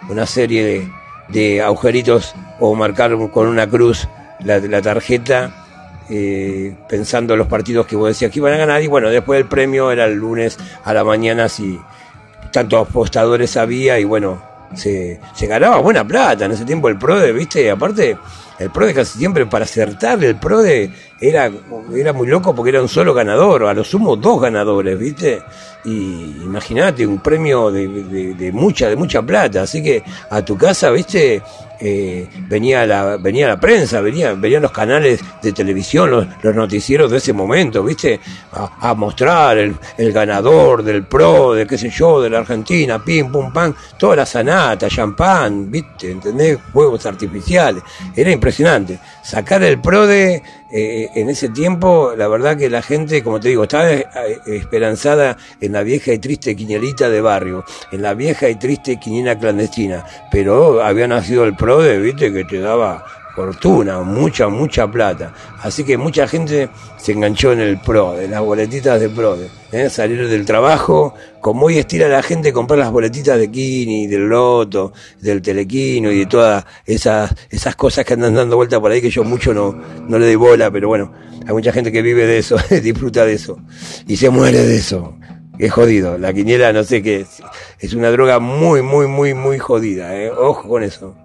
una 0.09 0.25
serie 0.25 0.63
de, 0.63 0.91
de 1.29 1.61
agujeritos 1.61 2.35
o 2.59 2.75
marcar 2.75 3.15
con 3.31 3.47
una 3.47 3.67
cruz 3.67 4.07
la, 4.43 4.59
la 4.59 4.81
tarjeta 4.81 5.65
eh, 6.09 6.75
pensando 6.87 7.33
en 7.33 7.39
los 7.39 7.47
partidos 7.47 7.87
que 7.87 7.95
vos 7.95 8.09
decías 8.09 8.29
que 8.31 8.37
iban 8.39 8.53
a 8.53 8.57
ganar 8.57 8.83
y 8.83 8.87
bueno, 8.87 9.09
después 9.09 9.39
el 9.39 9.47
premio 9.47 9.89
era 9.91 10.05
el 10.05 10.13
lunes 10.15 10.57
a 10.83 10.93
la 10.93 11.03
mañana 11.03 11.49
si 11.49 11.79
tantos 12.51 12.87
apostadores 12.87 13.57
había 13.57 13.97
y 13.99 14.03
bueno, 14.03 14.39
se, 14.75 15.19
se 15.33 15.47
ganaba 15.47 15.79
buena 15.79 16.05
plata 16.05 16.45
en 16.45 16.51
ese 16.51 16.65
tiempo 16.65 16.89
el 16.89 16.97
PRODE, 16.97 17.31
¿viste? 17.31 17.69
Aparte, 17.71 18.17
el 18.59 18.69
PRODE 18.69 18.93
casi 18.93 19.17
siempre 19.17 19.45
para 19.45 19.65
acertar 19.65 20.23
el 20.23 20.35
PRODE 20.35 20.91
era, 21.19 21.51
era 21.93 22.13
muy 22.13 22.27
loco 22.27 22.53
porque 22.53 22.69
era 22.69 22.81
un 22.81 22.89
solo 22.89 23.13
ganador, 23.13 23.65
a 23.65 23.73
lo 23.73 23.83
sumo 23.83 24.15
dos 24.15 24.41
ganadores, 24.41 24.97
¿viste? 24.97 25.41
Y 25.83 25.91
imagínate, 26.43 27.05
un 27.05 27.19
premio 27.19 27.71
de 27.71 28.51
mucha, 28.53 28.89
de 28.89 28.95
mucha 28.95 29.21
plata, 29.21 29.63
así 29.63 29.83
que 29.83 30.03
a 30.29 30.43
tu 30.43 30.57
casa, 30.57 30.89
¿viste? 30.91 31.41
Eh, 31.79 32.27
venía 32.47 32.85
la 32.85 33.17
venía 33.17 33.47
la 33.47 33.59
prensa, 33.59 34.01
venía, 34.01 34.33
venían 34.33 34.61
los 34.61 34.71
canales 34.71 35.19
de 35.41 35.51
televisión, 35.51 36.09
los, 36.09 36.27
los 36.41 36.55
noticieros 36.55 37.11
de 37.11 37.17
ese 37.17 37.33
momento, 37.33 37.83
¿viste? 37.83 38.19
A, 38.53 38.89
a 38.89 38.93
mostrar 38.93 39.57
el, 39.57 39.75
el 39.97 40.11
ganador 40.11 40.83
del 40.83 41.03
pro, 41.05 41.53
de 41.53 41.67
qué 41.67 41.77
sé 41.77 41.89
yo, 41.89 42.21
de 42.21 42.29
la 42.29 42.39
Argentina, 42.39 43.03
pim, 43.03 43.31
pum, 43.31 43.51
pam, 43.51 43.73
toda 43.97 44.17
la 44.17 44.25
sanata, 44.25 44.87
champán, 44.87 45.69
¿viste? 45.69 46.11
¿Entendés? 46.11 46.59
Juegos 46.73 47.05
artificiales. 47.05 47.83
Era 48.15 48.31
impresionante. 48.31 48.99
Sacar 49.23 49.63
el 49.63 49.79
pro 49.79 50.05
de 50.07 50.41
eh, 50.77 51.09
en 51.15 51.29
ese 51.29 51.47
tiempo, 51.47 52.13
la 52.17 52.27
verdad 52.27 52.57
que 52.57 52.69
la 52.69 52.81
gente, 52.81 53.23
como 53.23 53.39
te 53.39 53.47
digo, 53.47 53.63
estaba 53.63 53.93
eh, 53.93 54.03
esperanzada 54.45 55.37
en 55.61 55.71
la 55.71 55.83
vieja 55.83 56.11
y 56.11 56.19
triste 56.19 56.53
quinielita 56.53 57.09
de 57.09 57.21
barrio, 57.21 57.63
en 57.93 58.01
la 58.01 58.13
vieja 58.13 58.49
y 58.49 58.55
triste 58.55 58.99
quiniela 58.99 59.39
clandestina, 59.39 60.05
pero 60.31 60.83
había 60.83 61.07
nacido 61.07 61.45
el 61.45 61.55
PRODE, 61.55 61.99
viste, 61.99 62.33
que 62.33 62.43
te 62.43 62.59
daba 62.59 63.05
fortuna, 63.35 64.01
mucha, 64.01 64.47
mucha 64.47 64.89
plata. 64.89 65.33
Así 65.61 65.83
que 65.83 65.97
mucha 65.97 66.27
gente 66.27 66.69
se 66.97 67.11
enganchó 67.11 67.51
en 67.51 67.59
el 67.59 67.79
PRODE, 67.79 68.27
las 68.27 68.41
boletitas 68.41 68.99
de 68.99 69.09
PRODE. 69.09 69.49
¿eh? 69.71 69.89
Salir 69.89 70.27
del 70.27 70.45
trabajo, 70.45 71.13
como 71.41 71.65
hoy 71.65 71.77
estira 71.77 72.07
la 72.07 72.23
gente 72.23 72.53
comprar 72.53 72.79
las 72.79 72.91
boletitas 72.91 73.37
de 73.37 73.51
Kini, 73.51 74.07
del 74.07 74.27
Loto, 74.29 74.93
del 75.19 75.41
Telequino 75.41 76.11
y 76.11 76.19
de 76.19 76.25
todas 76.25 76.65
esas, 76.85 77.35
esas 77.49 77.75
cosas 77.75 78.05
que 78.05 78.13
andan 78.13 78.33
dando 78.33 78.55
vuelta 78.55 78.79
por 78.79 78.91
ahí 78.91 79.01
que 79.01 79.09
yo 79.09 79.23
mucho 79.23 79.53
no, 79.53 79.73
no 80.07 80.17
le 80.17 80.27
doy 80.27 80.35
bola, 80.35 80.71
pero 80.71 80.87
bueno, 80.87 81.11
hay 81.45 81.53
mucha 81.53 81.71
gente 81.71 81.91
que 81.91 82.01
vive 82.01 82.25
de 82.25 82.37
eso, 82.37 82.55
disfruta 82.81 83.25
de 83.25 83.33
eso 83.33 83.59
y 84.07 84.15
se 84.15 84.29
muere 84.29 84.63
de 84.63 84.77
eso. 84.77 85.15
Es 85.57 85.71
jodido, 85.71 86.17
la 86.17 86.33
quiniela 86.33 86.73
no 86.73 86.83
sé 86.83 87.01
qué 87.01 87.25
es, 87.79 87.93
una 87.93 88.09
droga 88.11 88.39
muy, 88.39 88.81
muy, 88.81 89.07
muy, 89.07 89.33
muy 89.33 89.57
jodida, 89.57 90.13
¿eh? 90.13 90.29
ojo 90.29 90.67
con 90.67 90.83
eso. 90.83 91.15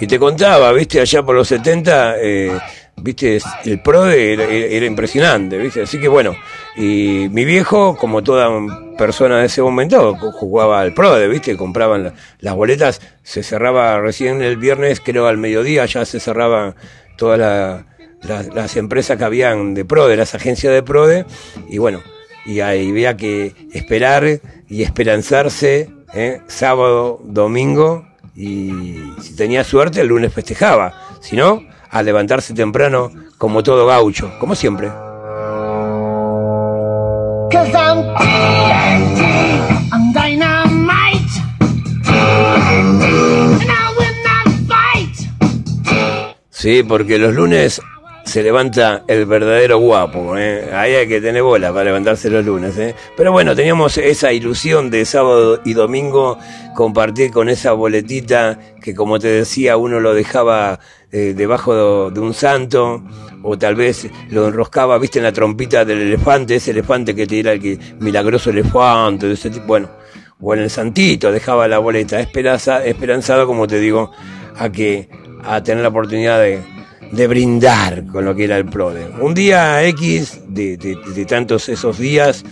Y 0.00 0.06
te 0.06 0.18
contaba, 0.18 0.72
viste, 0.72 1.00
allá 1.00 1.22
por 1.22 1.36
los 1.36 1.46
70, 1.46 2.16
eh, 2.20 2.58
viste, 2.96 3.38
el 3.64 3.80
PRODE 3.80 4.76
era, 4.76 4.86
impresionante, 4.86 5.56
viste. 5.58 5.82
Así 5.82 6.00
que 6.00 6.08
bueno, 6.08 6.34
y 6.76 7.28
mi 7.30 7.44
viejo, 7.44 7.96
como 7.96 8.22
toda 8.22 8.50
persona 8.98 9.38
de 9.38 9.46
ese 9.46 9.62
momento, 9.62 10.16
jugaba 10.16 10.80
al 10.80 10.92
PRODE, 10.92 11.28
viste, 11.28 11.56
compraban 11.56 12.02
la- 12.04 12.14
las 12.40 12.54
boletas, 12.54 13.00
se 13.22 13.44
cerraba 13.44 14.00
recién 14.00 14.42
el 14.42 14.56
viernes, 14.56 15.00
creo 15.00 15.28
al 15.28 15.38
mediodía, 15.38 15.86
ya 15.86 16.04
se 16.04 16.18
cerraba 16.18 16.74
todas 17.16 17.38
la- 17.38 17.86
la- 18.22 18.42
las 18.54 18.76
empresas 18.76 19.16
que 19.16 19.24
habían 19.24 19.72
de 19.74 19.84
PRODE, 19.84 20.16
las 20.16 20.34
agencias 20.34 20.72
de 20.72 20.82
PRODE, 20.82 21.26
y 21.68 21.78
bueno, 21.78 22.02
y 22.44 22.58
ahí 22.58 22.90
había 22.90 23.16
que 23.16 23.54
esperar 23.72 24.40
y 24.68 24.82
esperanzarse, 24.82 25.90
¿eh? 26.14 26.40
sábado, 26.46 27.20
domingo, 27.24 28.06
y 28.34 29.12
si 29.20 29.36
tenía 29.36 29.64
suerte 29.64 30.00
el 30.00 30.08
lunes 30.08 30.32
festejaba, 30.32 30.94
si 31.20 31.36
no, 31.36 31.62
a 31.90 32.02
levantarse 32.02 32.54
temprano 32.54 33.10
como 33.38 33.62
todo 33.62 33.86
gaucho, 33.86 34.32
como 34.38 34.54
siempre. 34.54 34.90
Sí, 46.50 46.84
porque 46.84 47.18
los 47.18 47.34
lunes 47.34 47.80
se 48.24 48.42
levanta 48.42 49.02
el 49.08 49.26
verdadero 49.26 49.78
guapo, 49.78 50.36
¿eh? 50.36 50.70
ahí 50.72 50.94
hay 50.94 51.08
que 51.08 51.20
tener 51.20 51.42
bola 51.42 51.72
para 51.72 51.84
levantarse 51.84 52.30
los 52.30 52.44
lunes. 52.44 52.76
¿eh? 52.78 52.94
Pero 53.16 53.32
bueno, 53.32 53.54
teníamos 53.54 53.98
esa 53.98 54.32
ilusión 54.32 54.90
de 54.90 55.04
sábado 55.04 55.60
y 55.64 55.74
domingo 55.74 56.38
compartir 56.74 57.30
con 57.30 57.48
esa 57.48 57.72
boletita 57.72 58.58
que 58.80 58.94
como 58.94 59.18
te 59.18 59.28
decía 59.28 59.76
uno 59.76 60.00
lo 60.00 60.14
dejaba 60.14 60.78
eh, 61.10 61.34
debajo 61.36 62.10
de, 62.10 62.20
un 62.20 62.32
santo 62.32 63.02
o 63.42 63.58
tal 63.58 63.74
vez 63.74 64.08
lo 64.30 64.48
enroscaba, 64.48 64.98
viste, 64.98 65.18
en 65.18 65.24
la 65.24 65.32
trompita 65.32 65.84
del 65.84 66.00
elefante, 66.00 66.56
ese 66.56 66.70
elefante 66.70 67.14
que 67.14 67.26
te 67.26 67.40
era 67.40 67.52
el 67.52 67.60
que, 67.60 67.78
milagroso 67.98 68.50
elefante, 68.50 69.26
de 69.26 69.34
ese 69.34 69.50
tipo, 69.50 69.66
bueno, 69.66 69.90
o 70.40 70.54
en 70.54 70.60
el 70.60 70.70
santito 70.70 71.30
dejaba 71.32 71.66
la 71.66 71.78
boleta, 71.78 72.20
esperanza, 72.20 72.84
esperanzado, 72.84 73.46
como 73.46 73.66
te 73.66 73.80
digo, 73.80 74.12
a 74.56 74.70
que 74.70 75.08
a 75.44 75.62
tener 75.62 75.82
la 75.82 75.88
oportunidad 75.88 76.40
de, 76.40 76.62
de 77.12 77.26
brindar 77.26 78.06
con 78.06 78.24
lo 78.24 78.34
que 78.34 78.44
era 78.44 78.56
el 78.56 78.64
PRODE. 78.64 79.06
Un 79.20 79.34
día 79.34 79.84
X 79.88 80.40
de, 80.48 81.26
tantos 81.28 81.68
esos 81.68 81.98
días 81.98 82.44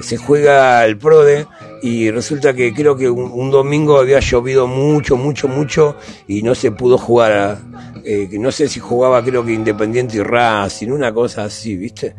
se 0.00 0.16
juega 0.16 0.84
el 0.84 0.96
PRODE 0.96 1.46
y 1.82 2.10
resulta 2.10 2.54
que 2.54 2.72
creo 2.72 2.96
que 2.96 3.08
un, 3.08 3.50
domingo 3.50 3.98
había 3.98 4.20
llovido 4.20 4.66
mucho, 4.66 5.16
mucho, 5.16 5.48
mucho 5.48 5.96
y 6.26 6.42
no 6.42 6.54
se 6.54 6.72
pudo 6.72 6.98
jugar. 6.98 7.58
eh, 8.04 8.28
no 8.32 8.50
sé 8.50 8.68
si 8.68 8.80
jugaba 8.80 9.22
creo 9.22 9.44
que 9.44 9.52
Independiente 9.52 10.16
y 10.16 10.22
Racing, 10.22 10.90
una 10.90 11.12
cosa 11.12 11.44
así, 11.44 11.76
¿viste? 11.76 12.14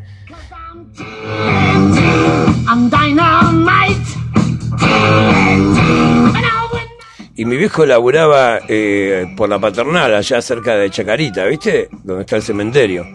Y 7.38 7.44
mi 7.44 7.56
viejo 7.56 7.86
laburaba 7.86 8.58
eh, 8.66 9.32
por 9.36 9.48
la 9.48 9.60
paternal, 9.60 10.12
allá 10.12 10.42
cerca 10.42 10.74
de 10.74 10.90
Chacarita, 10.90 11.44
¿viste? 11.46 11.88
Donde 12.02 12.22
está 12.22 12.34
el 12.34 12.42
cementerio. 12.42 13.06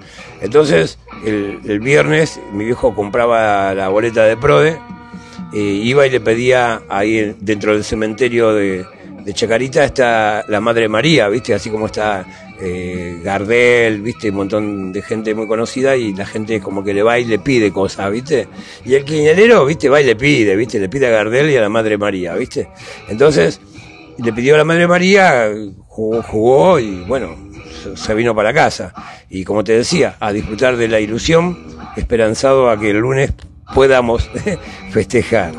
Entonces, 0.42 0.98
el, 1.26 1.60
el 1.68 1.80
viernes, 1.82 2.40
mi 2.54 2.64
viejo 2.64 2.96
compraba 2.96 3.74
la 3.76 3.90
boleta 3.90 4.24
de 4.24 4.38
Prode, 4.38 4.80
eh, 5.54 5.60
iba 5.60 6.08
y 6.08 6.10
le 6.10 6.22
pedía 6.22 6.84
ahí 6.88 7.18
en- 7.20 7.36
dentro 7.42 7.74
del 7.74 7.84
cementerio 7.84 8.54
de, 8.54 8.86
Chacarita 9.34 9.84
está 9.84 10.44
la 10.48 10.62
Madre 10.62 10.88
María, 10.88 11.28
¿viste? 11.28 11.54
Así 11.54 11.70
como 11.70 11.88
está 11.88 12.26
eh, 12.62 13.20
Gardel, 13.24 14.02
¿viste? 14.02 14.30
Un 14.30 14.36
montón 14.38 14.94
de 14.94 15.02
gente 15.02 15.36
muy 15.36 15.48
conocida 15.48 15.98
y 15.98 16.14
la 16.14 16.26
gente 16.26 16.62
como 16.62 16.82
que 16.84 16.94
le 16.94 17.04
va 17.04 17.20
y 17.20 17.26
le 17.26 17.40
pide 17.40 17.72
cosas, 17.74 18.10
¿viste? 18.10 18.48
Y 18.86 18.96
el 18.96 19.04
quinelero, 19.04 19.66
¿viste? 19.66 19.90
Va 19.90 20.00
y 20.02 20.06
le 20.06 20.16
pide, 20.16 20.56
¿viste? 20.56 20.80
Le 20.80 20.88
pide 20.90 21.08
a 21.08 21.10
Gardel 21.12 21.50
y 21.52 21.58
a 21.58 21.62
la 21.62 21.70
Madre 21.70 21.98
María, 21.98 22.36
¿viste? 22.36 22.68
Entonces, 23.10 23.62
le 24.18 24.34
pidió 24.34 24.56
a 24.56 24.58
la 24.60 24.64
Madre 24.64 24.88
María, 24.88 25.48
jugó, 25.88 26.80
y 26.80 27.04
bueno, 27.06 27.36
se- 27.84 27.96
se 27.98 28.14
vino 28.14 28.34
para 28.36 28.54
casa. 28.54 28.94
Y 29.30 29.44
como 29.44 29.64
te 29.64 29.74
decía, 29.74 30.16
a 30.20 30.32
disfrutar 30.32 30.78
de 30.78 30.88
la 30.88 31.00
ilusión, 31.00 31.58
esperanzado 31.96 32.70
a 32.70 32.80
que 32.80 32.92
el 32.92 32.98
lunes 32.98 33.34
podamos 33.74 34.30
festejar. 34.92 35.52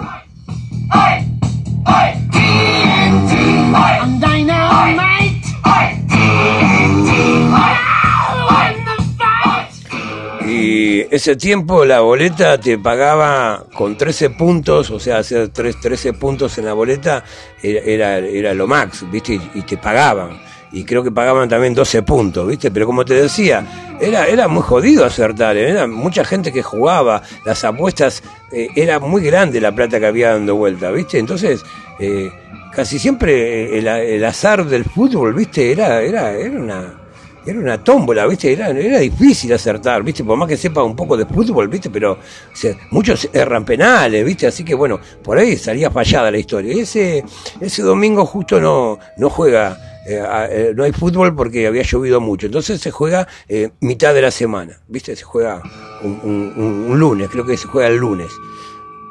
Ese 11.10 11.36
tiempo 11.36 11.84
la 11.84 12.00
boleta 12.00 12.58
te 12.58 12.78
pagaba 12.78 13.64
con 13.74 13.96
13 13.96 14.30
puntos, 14.30 14.90
o 14.90 14.98
sea, 15.00 15.18
hacer 15.18 15.48
tres- 15.48 15.80
13 15.80 16.12
puntos 16.12 16.56
en 16.58 16.66
la 16.66 16.72
boleta 16.72 17.24
era, 17.62 18.18
era, 18.18 18.54
lo 18.54 18.66
max, 18.66 19.04
¿viste? 19.10 19.34
Y, 19.34 19.50
y 19.54 19.62
te 19.62 19.76
pagaban. 19.76 20.40
Y 20.72 20.84
creo 20.84 21.04
que 21.04 21.12
pagaban 21.12 21.48
también 21.48 21.72
12 21.72 22.02
puntos, 22.02 22.48
¿viste? 22.48 22.70
Pero 22.70 22.86
como 22.86 23.04
te 23.04 23.14
decía, 23.14 23.64
era, 24.00 24.26
era 24.26 24.48
muy 24.48 24.62
jodido 24.62 25.04
acertar, 25.04 25.56
¿eh? 25.56 25.70
era 25.70 25.86
mucha 25.86 26.24
gente 26.24 26.52
que 26.52 26.62
jugaba, 26.62 27.22
las 27.44 27.62
apuestas, 27.64 28.22
eh, 28.50 28.68
era 28.74 28.98
muy 28.98 29.22
grande 29.22 29.60
la 29.60 29.72
plata 29.72 30.00
que 30.00 30.06
había 30.06 30.32
dando 30.32 30.56
vuelta, 30.56 30.90
¿viste? 30.90 31.18
Entonces, 31.20 31.62
eh, 32.00 32.28
casi 32.72 32.98
siempre 32.98 33.78
el, 33.78 33.86
el 33.86 34.24
azar 34.24 34.64
del 34.66 34.84
fútbol, 34.84 35.32
¿viste? 35.34 35.70
Era, 35.70 36.02
era, 36.02 36.32
era 36.32 36.58
una 36.58 37.03
era 37.46 37.58
una 37.58 37.82
tómbola, 37.82 38.26
¿viste? 38.26 38.52
Era, 38.52 38.70
era 38.70 38.98
difícil 38.98 39.52
acertar, 39.52 40.02
¿viste? 40.02 40.24
Por 40.24 40.36
más 40.38 40.48
que 40.48 40.56
sepa 40.56 40.82
un 40.82 40.96
poco 40.96 41.16
de 41.16 41.26
fútbol, 41.26 41.68
¿viste? 41.68 41.90
Pero 41.90 42.12
o 42.12 42.18
sea, 42.56 42.74
muchos 42.90 43.28
erran 43.32 43.64
penales, 43.64 44.24
¿viste? 44.24 44.46
Así 44.46 44.64
que 44.64 44.74
bueno, 44.74 44.98
por 45.22 45.38
ahí 45.38 45.56
salía 45.56 45.90
fallada 45.90 46.30
la 46.30 46.38
historia. 46.38 46.72
Y 46.74 46.80
ese, 46.80 47.24
ese 47.60 47.82
domingo 47.82 48.24
justo 48.26 48.60
no, 48.60 48.98
no 49.18 49.28
juega, 49.30 49.78
eh, 50.06 50.22
eh, 50.50 50.72
no 50.74 50.84
hay 50.84 50.92
fútbol 50.92 51.34
porque 51.34 51.66
había 51.66 51.82
llovido 51.82 52.20
mucho. 52.20 52.46
Entonces 52.46 52.80
se 52.80 52.90
juega 52.90 53.26
eh, 53.48 53.70
mitad 53.80 54.14
de 54.14 54.22
la 54.22 54.30
semana, 54.30 54.80
¿viste? 54.88 55.14
Se 55.16 55.24
juega 55.24 55.60
un- 56.02 56.20
un- 56.22 56.86
un 56.90 56.98
lunes, 56.98 57.28
creo 57.30 57.44
que 57.44 57.56
se 57.56 57.66
juega 57.68 57.88
el 57.88 57.96
lunes. 57.96 58.30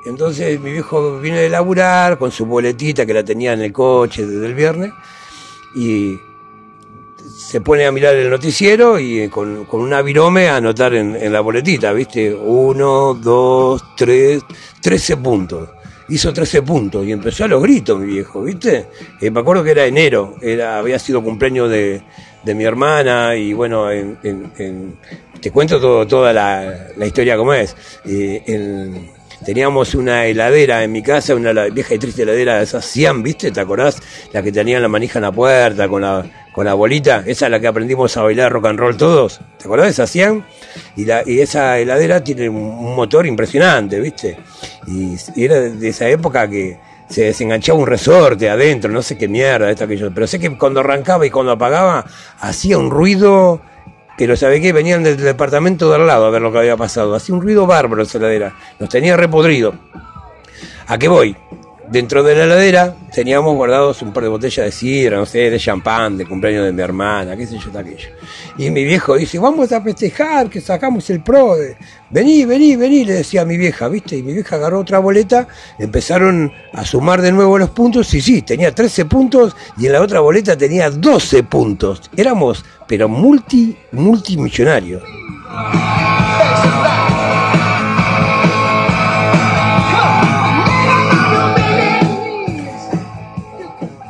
Entonces 0.05 0.59
mi 0.59 0.71
viejo 0.73 1.19
viene 1.19 1.39
de 1.39 1.49
laburar 1.49 2.17
con 2.17 2.29
su 2.31 2.45
boletita 2.45 3.05
que 3.05 3.13
la 3.13 3.23
tenía 3.23 3.53
en 3.53 3.61
el 3.61 3.71
coche 3.71 4.25
desde 4.25 4.45
el 4.47 4.53
viernes 4.53 4.91
y 5.75 6.17
se 7.35 7.61
pone 7.61 7.85
a 7.85 7.91
mirar 7.91 8.15
el 8.15 8.29
noticiero 8.29 8.99
y 8.99 9.21
eh, 9.21 9.29
con, 9.29 9.65
con 9.65 9.83
virome 10.03 10.49
a 10.49 10.57
anotar 10.57 10.93
en, 10.93 11.31
la 11.31 11.41
boletita, 11.41 11.93
¿viste? 11.93 12.33
Uno, 12.33 13.13
dos, 13.13 13.83
tres, 13.95 14.43
trece 14.81 15.17
puntos. 15.17 15.69
Hizo 16.09 16.33
13 16.33 16.61
puntos 16.63 17.05
y 17.07 17.13
empezó 17.13 17.45
a 17.45 17.47
los 17.47 17.63
gritos, 17.63 17.97
mi 17.97 18.07
viejo, 18.07 18.41
¿viste? 18.43 18.87
Eh, 19.21 19.31
me 19.31 19.39
acuerdo 19.39 19.63
que 19.63 19.71
era 19.71 19.85
enero, 19.85 20.35
era, 20.41 20.77
había 20.77 20.99
sido 20.99 21.23
cumpleaños 21.23 21.69
de, 21.69 22.01
de 22.43 22.55
mi 22.55 22.65
hermana 22.65 23.35
y 23.37 23.53
bueno, 23.53 23.89
en, 23.89 24.17
en- 24.21 24.99
te 25.41 25.49
cuento 25.49 25.79
todo, 25.79 26.05
toda 26.05 26.33
la, 26.33 26.87
la 26.97 27.05
historia 27.05 27.37
como 27.37 27.53
es. 27.53 27.75
Eh, 28.05 28.43
en- 28.45 29.11
teníamos 29.45 29.95
una 29.95 30.25
heladera 30.25 30.83
en 30.83 30.91
mi 30.91 31.01
casa, 31.01 31.35
una 31.35 31.53
vieja 31.67 31.95
y 31.95 31.99
triste 31.99 32.23
heladera 32.23 32.57
de 32.57 32.63
esas 32.65 32.85
Siam, 32.85 33.23
¿viste? 33.23 33.51
¿Te 33.51 33.61
acordás? 33.61 33.97
La 34.33 34.43
que 34.43 34.51
tenía 34.51 34.81
la 34.81 34.89
manija 34.89 35.19
en 35.19 35.23
la 35.23 35.31
puerta 35.31 35.87
con 35.87 36.01
la, 36.01 36.42
con 36.53 36.65
la 36.65 36.75
bolita, 36.75 37.23
esa 37.25 37.45
es 37.45 37.51
la 37.51 37.59
que 37.59 37.67
aprendimos 37.67 38.15
a 38.15 38.21
bailar 38.21 38.51
rock 38.51 38.67
and 38.67 38.79
roll 38.79 38.95
todos. 38.95 39.41
¿Te 39.57 39.65
acordás 39.65 39.95
Siam? 40.09 40.45
Y, 40.95 41.03
la, 41.03 41.23
y 41.25 41.41
esa 41.41 41.79
heladera 41.79 42.23
tiene 42.23 42.47
un, 42.47 42.95
motor 42.95 43.25
impresionante, 43.25 43.99
¿viste? 43.99 44.37
Y, 44.87 45.15
era 45.35 45.59
de 45.59 45.89
esa 45.89 46.07
época 46.07 46.47
que 46.47 46.77
se 47.09 47.23
desenganchaba 47.23 47.79
un 47.79 47.87
resorte 47.87 48.49
adentro, 48.49 48.91
no 48.91 49.01
sé 49.01 49.17
qué 49.17 49.27
mierda, 49.27 49.69
esto 49.69 49.87
que 49.87 49.97
yo. 49.97 50.13
Pero 50.13 50.27
sé 50.27 50.39
que 50.39 50.55
cuando 50.57 50.79
arrancaba 50.79 51.25
y 51.25 51.31
cuando 51.31 51.51
apagaba, 51.51 52.05
hacía 52.39 52.77
un 52.77 52.89
ruido 52.89 53.61
pero 54.15 54.37
¿sabe 54.37 54.61
qué? 54.61 54.71
Venían 54.71 55.03
del 55.03 55.17
departamento 55.17 55.89
de 55.89 55.95
al 55.95 56.05
lado 56.05 56.27
a 56.27 56.29
ver 56.29 56.41
lo 56.41 56.51
que 56.51 56.59
había 56.59 56.77
pasado. 56.77 57.15
Hacía 57.15 57.33
un 57.33 57.41
ruido 57.41 57.65
bárbaro 57.65 58.03
esa 58.03 58.19
heladera. 58.19 58.55
Nos 58.79 58.89
tenía 58.89 59.17
repodrido. 59.17 59.73
¿A 60.85 60.97
qué 60.99 61.07
voy? 61.07 61.35
Dentro 61.93 62.23
de 62.23 62.33
la 62.35 62.45
heladera 62.45 62.95
teníamos 63.13 63.55
guardados 63.55 64.01
un 64.01 64.11
par 64.11 64.23
de 64.23 64.29
botellas 64.29 64.65
de 64.65 64.71
sidra, 64.71 65.17
no 65.17 65.27
sé, 65.27 65.51
de 65.51 65.59
champán, 65.59 66.17
de 66.17 66.25
cumpleaños 66.25 66.65
de 66.65 66.71
mi 66.71 66.81
hermana, 66.81 67.37
qué 67.37 67.45
sé 67.45 67.59
yo, 67.59 67.69
aquello. 67.77 68.09
Y 68.57 68.71
mi 68.71 68.83
viejo 68.83 69.15
dice, 69.15 69.37
vamos 69.37 69.71
a 69.71 69.79
festejar, 69.79 70.49
que 70.49 70.59
sacamos 70.59 71.07
el 71.11 71.21
pro. 71.21 71.55
Vení, 72.09 72.45
vení, 72.45 72.75
vení, 72.75 73.05
le 73.05 73.13
decía 73.13 73.43
a 73.43 73.45
mi 73.45 73.57
vieja, 73.57 73.89
¿viste? 73.89 74.17
Y 74.17 74.23
mi 74.23 74.33
vieja 74.33 74.55
agarró 74.55 74.79
otra 74.79 74.97
boleta, 74.97 75.47
empezaron 75.77 76.51
a 76.73 76.83
sumar 76.83 77.21
de 77.21 77.31
nuevo 77.31 77.59
los 77.59 77.69
puntos, 77.69 78.11
y 78.15 78.21
sí, 78.21 78.41
tenía 78.41 78.73
13 78.73 79.05
puntos, 79.05 79.55
y 79.77 79.85
en 79.85 79.91
la 79.91 80.01
otra 80.01 80.19
boleta 80.19 80.57
tenía 80.57 80.89
12 80.89 81.43
puntos. 81.43 82.09
Éramos, 82.17 82.65
pero 82.87 83.07
multi, 83.07 83.77
multimillonarios. 83.91 85.03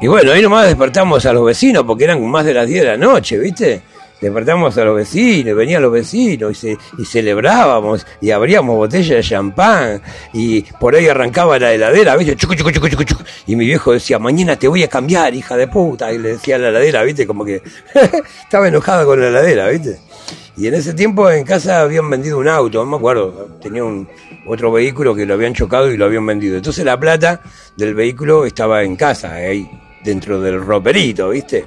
Y 0.03 0.07
bueno, 0.07 0.33
ahí 0.33 0.41
nomás 0.41 0.67
despertamos 0.67 1.25
a 1.25 1.31
los 1.31 1.45
vecinos 1.45 1.85
porque 1.87 2.03
eran 2.03 2.21
más 2.29 2.43
de 2.43 2.53
las 2.53 2.67
10 2.67 2.81
de 2.81 2.87
la 2.89 2.97
noche, 2.97 3.39
¿viste? 3.39 3.81
Despertamos 4.19 4.77
a 4.77 4.83
los 4.83 4.97
vecinos, 4.97 5.55
venían 5.55 5.81
los 5.81 5.93
vecinos 5.93 6.51
y, 6.51 6.55
se, 6.55 6.77
y 6.97 7.05
celebrábamos 7.05 8.05
y 8.19 8.31
abríamos 8.31 8.75
botellas 8.75 9.15
de 9.15 9.23
champán 9.23 10.01
y 10.33 10.63
por 10.63 10.93
ahí 10.93 11.07
arrancaba 11.07 11.57
la 11.57 11.71
heladera, 11.71 12.17
¿viste? 12.17 12.35
Chucu, 12.35 12.53
chucu, 12.53 12.69
chucu, 12.69 13.03
chucu. 13.05 13.23
Y 13.47 13.55
mi 13.55 13.65
viejo 13.65 13.93
decía, 13.93 14.19
mañana 14.19 14.57
te 14.57 14.67
voy 14.67 14.83
a 14.83 14.89
cambiar, 14.89 15.33
hija 15.33 15.55
de 15.55 15.69
puta. 15.69 16.11
Y 16.11 16.17
le 16.17 16.33
decía 16.33 16.57
a 16.57 16.59
la 16.59 16.67
heladera, 16.67 17.01
¿viste? 17.03 17.25
Como 17.25 17.45
que 17.45 17.61
estaba 18.43 18.67
enojada 18.67 19.05
con 19.05 19.21
la 19.21 19.29
heladera, 19.29 19.69
¿viste? 19.69 20.01
Y 20.57 20.67
en 20.67 20.73
ese 20.73 20.93
tiempo 20.93 21.31
en 21.31 21.45
casa 21.45 21.79
habían 21.79 22.09
vendido 22.09 22.39
un 22.39 22.49
auto, 22.49 22.83
no 22.83 22.91
me 22.91 22.97
acuerdo, 22.97 23.57
tenía 23.61 23.85
un 23.85 24.09
otro 24.47 24.69
vehículo 24.69 25.15
que 25.15 25.25
lo 25.25 25.35
habían 25.35 25.53
chocado 25.53 25.89
y 25.89 25.95
lo 25.95 26.03
habían 26.03 26.25
vendido. 26.25 26.57
Entonces 26.57 26.83
la 26.83 26.99
plata 26.99 27.39
del 27.77 27.95
vehículo 27.95 28.43
estaba 28.43 28.83
en 28.83 28.97
casa, 28.97 29.35
ahí 29.35 29.65
dentro 30.03 30.39
del 30.39 30.61
roperito, 30.61 31.29
¿viste? 31.29 31.65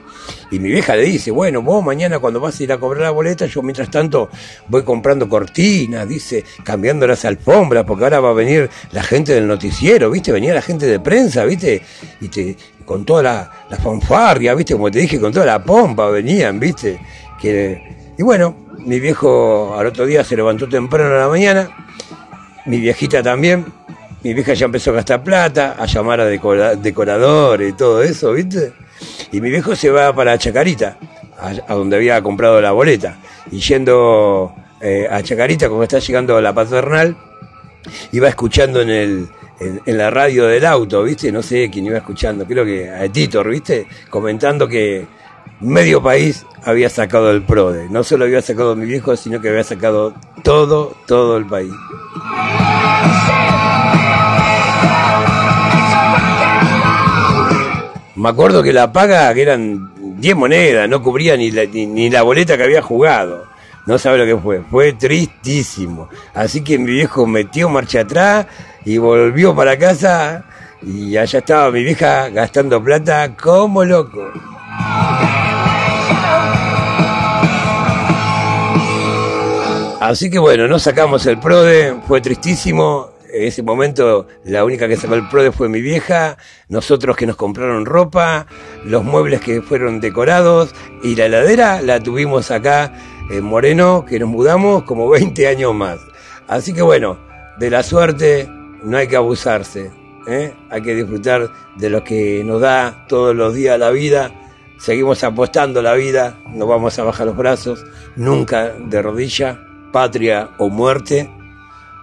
Y 0.51 0.59
mi 0.59 0.71
vieja 0.71 0.95
le 0.95 1.03
dice, 1.03 1.31
bueno, 1.31 1.63
vos 1.63 1.85
mañana 1.85 2.19
cuando 2.19 2.39
vas 2.39 2.59
a 2.59 2.63
ir 2.63 2.73
a 2.73 2.79
cobrar 2.79 3.03
la 3.03 3.11
boleta, 3.11 3.47
yo 3.47 3.63
mientras 3.63 3.91
tanto 3.91 4.31
voy 4.69 4.83
comprando 4.83 5.29
cortinas, 5.29 6.09
dice, 6.09 6.45
cambiando 6.63 7.07
las 7.07 7.25
alfombras, 7.25 7.85
porque 7.85 8.05
ahora 8.05 8.21
va 8.21 8.31
a 8.31 8.35
venir 8.35 8.71
la 8.93 9.03
gente 9.03 9.35
del 9.35 9.47
noticiero, 9.47 10.11
¿viste? 10.11 10.33
Venía 10.33 10.55
la 10.55 10.63
gente 10.63 10.87
de 10.87 11.01
prensa, 11.01 11.45
¿viste? 11.45 11.83
Y 12.21 12.29
te, 12.29 12.57
con 12.85 13.05
toda 13.05 13.23
la, 13.23 13.53
la 13.69 13.77
fanfarria, 13.77 14.55
¿viste? 14.55 14.75
Como 14.75 14.91
te 14.91 15.01
dije, 15.01 15.21
con 15.21 15.33
toda 15.33 15.47
la 15.47 15.63
pompa 15.63 16.09
venían, 16.09 16.61
¿viste? 16.61 17.01
Que, 17.41 18.13
y 18.17 18.23
bueno, 18.23 18.57
mi 18.79 19.01
viejo 19.01 19.75
al 19.77 19.87
otro 19.87 20.07
día 20.07 20.23
se 20.23 20.37
levantó 20.37 20.69
temprano 20.69 21.15
a 21.15 21.19
la 21.19 21.29
mañana, 21.29 21.87
mi 22.67 22.79
viejita 22.79 23.23
también, 23.23 23.67
mi 24.23 24.35
vieja 24.35 24.55
ya 24.55 24.67
empezó 24.67 24.91
a 24.91 24.95
gastar 24.95 25.23
plata, 25.23 25.77
a 25.79 25.87
llamar 25.87 26.21
a 26.21 26.29
decora- 26.29 26.75
decoradores 26.77 27.71
y 27.71 27.73
todo 27.75 28.03
eso, 28.03 28.33
¿viste? 28.33 28.73
Y 29.33 29.41
mi 29.41 29.51
viejo 29.51 29.77
se 29.77 29.91
va 29.91 30.15
para 30.15 30.37
Chacarita, 30.39 30.97
a, 31.39 31.53
a 31.69 31.75
donde 31.75 31.97
había 31.97 32.21
comprado 32.23 32.61
la 32.61 32.73
boleta. 32.73 33.19
Y 33.51 33.61
yendo 33.61 34.55
eh, 34.81 35.07
a 35.11 35.23
Chacarita, 35.23 35.69
como 35.69 35.83
está 35.83 35.99
llegando 35.99 36.37
a 36.37 36.41
la 36.41 36.53
paternal, 36.53 37.17
iba 38.13 38.29
escuchando 38.29 38.81
en 38.81 38.91
el 38.91 39.29
en, 39.61 39.81
en 39.87 39.97
la 39.99 40.11
radio 40.11 40.47
del 40.47 40.67
auto, 40.67 41.03
¿viste? 41.05 41.31
No 41.33 41.43
sé 41.43 41.71
quién 41.71 41.87
iba 41.87 41.97
escuchando, 41.99 42.45
creo 42.47 42.65
que 42.65 42.91
a 42.91 43.09
Titor, 43.11 43.49
¿viste? 43.49 43.87
Comentando 44.11 44.67
que 44.69 45.07
medio 45.61 46.03
país 46.03 46.45
había 46.65 46.91
sacado 46.91 47.31
el 47.31 47.43
PRODE. 47.43 47.89
No 47.89 48.05
solo 48.05 48.25
había 48.25 48.43
sacado 48.43 48.77
mi 48.77 48.85
viejo, 48.87 49.17
sino 49.17 49.41
que 49.41 49.49
había 49.49 49.65
sacado 49.65 50.13
todo, 50.43 50.95
todo 51.07 51.37
el 51.39 51.47
país. 51.47 51.73
Me 58.17 58.31
acuerdo 58.31 58.63
que 58.63 58.73
la 58.73 58.93
paga, 58.93 59.33
que 59.35 59.43
eran 59.43 59.93
10 60.19 60.37
monedas, 60.37 60.89
no 60.89 61.03
cubría 61.03 61.37
ni 61.37 61.51
la, 61.51 61.65
ni, 61.67 61.87
ni 61.87 62.09
la 62.09 62.23
boleta 62.23 62.57
que 62.57 62.65
había 62.65 62.81
jugado. 62.81 63.45
No 63.87 63.99
sabe 63.99 64.19
lo 64.19 64.25
que 64.25 64.37
fue, 64.43 64.63
fue 64.63 64.95
tristísimo. 64.95 66.09
Así 66.35 66.65
que 66.65 66.79
mi 66.79 66.91
viejo 66.93 67.27
metió 67.27 67.69
marcha 67.69 68.01
atrás 68.01 68.47
y 68.85 68.99
volvió 68.99 69.55
para 69.55 69.79
casa 69.79 70.45
y 70.83 71.17
allá 71.17 71.39
estaba 71.39 71.71
mi 71.71 71.83
vieja 71.85 72.29
gastando 72.31 72.83
plata 72.83 73.37
como 73.37 73.85
loco. 73.85 74.33
Así 80.01 80.31
que 80.31 80.39
bueno, 80.39 80.69
no 80.69 80.79
sacamos 80.79 81.27
el 81.27 81.39
PRODE, 81.39 81.97
fue 82.07 82.21
tristísimo. 82.21 83.16
En 83.37 83.43
ese 83.43 83.63
momento 83.63 84.27
la 84.45 84.65
única 84.65 84.89
que 84.89 84.97
sacó 84.97 85.15
el 85.15 85.29
PRODE 85.29 85.53
fue 85.53 85.69
mi 85.69 85.83
vieja, 85.83 86.39
nosotros 86.71 87.19
que 87.19 87.27
nos 87.27 87.37
compraron 87.37 87.85
ropa, 87.85 88.47
los 88.83 89.05
muebles 89.05 89.43
que 89.43 89.61
fueron 89.61 90.01
decorados 90.01 90.75
y 91.03 91.17
la 91.17 91.27
heladera 91.27 91.83
la 91.83 92.01
tuvimos 92.01 92.51
acá 92.51 92.95
en 93.31 93.45
Moreno, 93.45 94.07
que 94.09 94.19
nos 94.19 94.31
mudamos 94.31 94.85
como 94.85 95.07
20 95.11 95.49
años 95.49 95.75
más. 95.75 96.01
Así 96.49 96.73
que 96.73 96.81
bueno, 96.81 97.19
de 97.59 97.69
la 97.69 97.83
suerte 97.83 98.49
no 98.83 98.97
hay 98.97 99.07
que 99.07 99.17
abusarse, 99.17 99.91
¿eh? 100.27 100.55
hay 100.71 100.81
que 100.81 100.95
disfrutar 100.95 101.51
de 101.77 101.91
lo 101.91 102.03
que 102.05 102.43
nos 102.43 102.63
da 102.63 103.05
todos 103.07 103.37
los 103.37 103.55
días 103.55 103.79
la 103.79 103.91
vida. 103.91 104.33
Seguimos 104.79 105.23
apostando 105.25 105.83
la 105.83 105.93
vida, 105.93 106.39
no 106.55 106.67
vamos 106.67 106.99
a 106.99 107.05
bajar 107.05 107.27
los 107.27 107.37
brazos, 107.37 107.85
nunca 108.17 108.71
de 108.71 109.03
rodilla, 109.03 109.61
patria 109.93 110.53
o 110.57 110.71
muerte. 110.71 111.31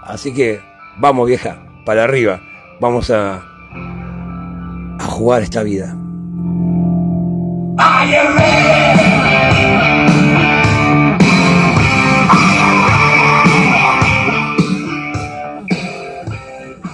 Así 0.04 0.32
que 0.32 0.72
vamos 0.97 1.27
vieja, 1.27 1.58
para 1.86 2.03
arriba, 2.03 2.41
vamos 2.79 3.10
a, 3.10 3.43
a 4.99 5.06
jugar 5.06 5.41
esta 5.41 5.63
vida. 5.63 5.95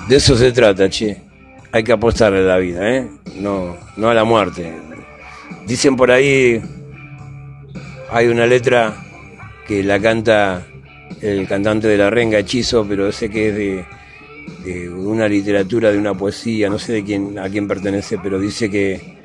De 0.07 0.15
eso 0.15 0.35
se 0.35 0.51
trata, 0.51 0.89
che. 0.89 1.21
Hay 1.71 1.83
que 1.83 1.91
apostarle 1.91 2.39
a 2.39 2.41
la 2.41 2.57
vida, 2.57 2.89
¿eh? 2.89 3.07
No, 3.35 3.75
no 3.95 4.09
a 4.09 4.13
la 4.15 4.23
muerte. 4.23 4.73
Dicen 5.67 5.95
por 5.95 6.09
ahí, 6.09 6.59
hay 8.11 8.27
una 8.27 8.47
letra 8.47 8.95
que 9.67 9.83
la 9.83 9.99
canta 9.99 10.63
el 11.21 11.47
cantante 11.47 11.87
de 11.87 11.97
la 11.97 12.09
renga 12.09 12.39
hechizo, 12.39 12.85
pero 12.87 13.11
sé 13.11 13.29
que 13.29 13.49
es 13.49 13.55
de, 13.55 13.85
de 14.63 14.89
una 14.89 15.27
literatura, 15.27 15.91
de 15.91 15.97
una 15.97 16.13
poesía, 16.13 16.69
no 16.69 16.79
sé 16.79 16.93
de 16.93 17.03
quién, 17.03 17.37
a 17.39 17.49
quién 17.49 17.67
pertenece, 17.67 18.17
pero 18.21 18.39
dice 18.39 18.69
que 18.69 19.17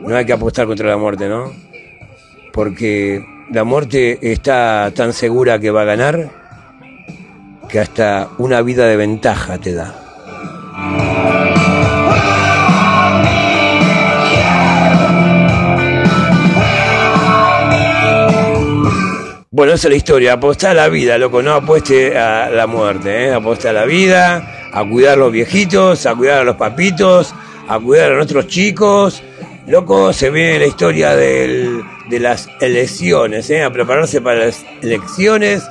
no 0.00 0.16
hay 0.16 0.24
que 0.24 0.32
apostar 0.32 0.66
contra 0.66 0.88
la 0.88 0.96
muerte, 0.96 1.28
¿no? 1.28 1.52
Porque 2.52 3.24
la 3.52 3.64
muerte 3.64 4.18
está 4.20 4.90
tan 4.94 5.12
segura 5.12 5.58
que 5.58 5.70
va 5.70 5.82
a 5.82 5.84
ganar 5.84 6.30
que 7.68 7.80
hasta 7.80 8.30
una 8.38 8.62
vida 8.62 8.86
de 8.86 8.96
ventaja 8.96 9.58
te 9.58 9.74
da. 9.74 11.35
Bueno, 19.56 19.72
esa 19.72 19.88
es 19.88 19.92
la 19.92 19.96
historia. 19.96 20.34
Apostar 20.34 20.72
a 20.72 20.74
la 20.74 20.88
vida, 20.90 21.16
loco. 21.16 21.40
No 21.40 21.54
apueste 21.54 22.18
a 22.18 22.50
la 22.50 22.66
muerte, 22.66 23.28
¿eh? 23.28 23.32
A 23.32 23.72
la 23.72 23.86
vida, 23.86 24.68
a 24.70 24.84
cuidar 24.86 25.14
a 25.14 25.16
los 25.16 25.32
viejitos, 25.32 26.04
a 26.04 26.14
cuidar 26.14 26.40
a 26.40 26.44
los 26.44 26.56
papitos, 26.56 27.34
a 27.66 27.78
cuidar 27.78 28.12
a 28.12 28.16
nuestros 28.16 28.48
chicos. 28.48 29.22
Loco, 29.66 30.12
se 30.12 30.28
viene 30.28 30.58
la 30.58 30.66
historia 30.66 31.16
de 31.16 31.80
las 32.10 32.50
elecciones, 32.60 33.48
¿eh? 33.48 33.62
A 33.62 33.72
prepararse 33.72 34.20
para 34.20 34.44
las 34.44 34.62
elecciones. 34.82 35.62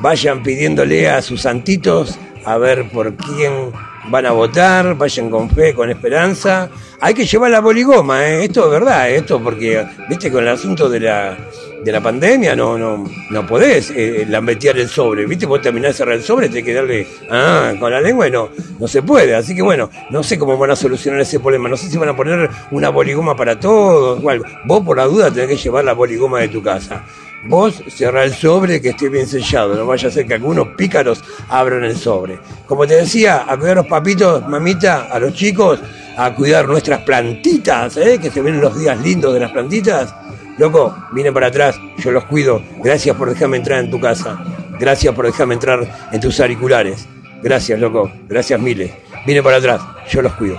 Vayan 0.00 0.44
pidiéndole 0.44 1.10
a 1.10 1.20
sus 1.20 1.40
santitos 1.42 2.20
a 2.44 2.58
ver 2.58 2.90
por 2.90 3.16
quién 3.16 3.72
van 4.08 4.26
a 4.26 4.32
votar. 4.32 4.94
Vayan 4.96 5.30
con 5.30 5.50
fe, 5.50 5.74
con 5.74 5.90
esperanza. 5.90 6.68
Hay 7.00 7.14
que 7.14 7.24
llevar 7.24 7.50
la 7.50 7.60
boligoma, 7.60 8.26
¿eh? 8.26 8.44
Esto 8.44 8.64
es 8.66 8.70
verdad, 8.70 9.10
¿eh? 9.10 9.16
esto 9.16 9.42
porque, 9.42 9.84
viste, 10.08 10.30
con 10.30 10.44
el 10.44 10.50
asunto 10.50 10.88
de 10.88 11.00
la 11.00 11.36
de 11.82 11.90
la 11.90 12.00
pandemia 12.00 12.54
no 12.54 12.78
no 12.78 13.04
no 13.30 13.46
podés 13.46 13.90
eh, 13.90 14.24
lambetear 14.28 14.78
el 14.78 14.88
sobre, 14.88 15.26
¿viste? 15.26 15.46
Vos 15.46 15.60
terminás 15.60 15.90
de 15.90 15.94
cerrar 15.94 16.14
el 16.14 16.22
sobre, 16.22 16.48
tenés 16.48 16.64
que 16.64 16.74
darle 16.74 17.06
ah, 17.30 17.72
con 17.78 17.90
la 17.90 18.00
lengua 18.00 18.28
y 18.28 18.30
no, 18.30 18.50
no 18.78 18.88
se 18.88 19.02
puede. 19.02 19.34
Así 19.34 19.54
que 19.54 19.62
bueno, 19.62 19.90
no 20.10 20.22
sé 20.22 20.38
cómo 20.38 20.56
van 20.56 20.70
a 20.70 20.76
solucionar 20.76 21.20
ese 21.20 21.40
problema. 21.40 21.68
No 21.68 21.76
sé 21.76 21.88
si 21.90 21.98
van 21.98 22.10
a 22.10 22.16
poner 22.16 22.48
una 22.70 22.88
boligoma 22.90 23.34
para 23.34 23.58
todos 23.58 24.22
o 24.22 24.30
algo. 24.30 24.44
Vos 24.64 24.82
por 24.84 24.96
la 24.96 25.04
duda 25.06 25.30
tenés 25.30 25.48
que 25.48 25.56
llevar 25.56 25.84
la 25.84 25.94
boligoma 25.94 26.40
de 26.40 26.48
tu 26.48 26.62
casa. 26.62 27.04
Vos 27.44 27.82
cerrá 27.88 28.24
el 28.24 28.32
sobre 28.32 28.80
que 28.80 28.90
esté 28.90 29.08
bien 29.08 29.26
sellado, 29.26 29.74
no 29.74 29.84
vaya 29.84 30.08
a 30.08 30.12
ser 30.12 30.26
que 30.26 30.34
algunos 30.34 30.68
pícaros 30.68 31.22
abran 31.48 31.82
el 31.82 31.96
sobre. 31.96 32.38
Como 32.66 32.86
te 32.86 32.94
decía, 32.94 33.44
a 33.48 33.56
cuidar 33.56 33.78
a 33.78 33.82
los 33.82 33.86
papitos, 33.86 34.48
mamita, 34.48 35.08
a 35.10 35.18
los 35.18 35.34
chicos, 35.34 35.80
a 36.16 36.34
cuidar 36.34 36.68
nuestras 36.68 37.02
plantitas, 37.02 37.96
¿eh? 37.96 38.18
que 38.20 38.30
se 38.30 38.42
ven 38.42 38.60
los 38.60 38.78
días 38.78 39.00
lindos 39.00 39.34
de 39.34 39.40
las 39.40 39.50
plantitas. 39.50 40.14
Loco, 40.58 40.94
vine 41.12 41.32
para 41.32 41.48
atrás, 41.48 41.76
yo 41.98 42.12
los 42.12 42.24
cuido. 42.24 42.62
Gracias 42.82 43.16
por 43.16 43.28
dejarme 43.28 43.56
entrar 43.56 43.80
en 43.80 43.90
tu 43.90 43.98
casa. 43.98 44.38
Gracias 44.78 45.14
por 45.14 45.26
dejarme 45.26 45.54
entrar 45.54 46.08
en 46.12 46.20
tus 46.20 46.38
auriculares. 46.38 47.08
Gracias, 47.42 47.78
loco. 47.80 48.10
Gracias 48.28 48.60
miles. 48.60 48.92
Vine 49.26 49.42
para 49.42 49.56
atrás, 49.56 49.80
yo 50.10 50.22
los 50.22 50.32
cuido. 50.34 50.58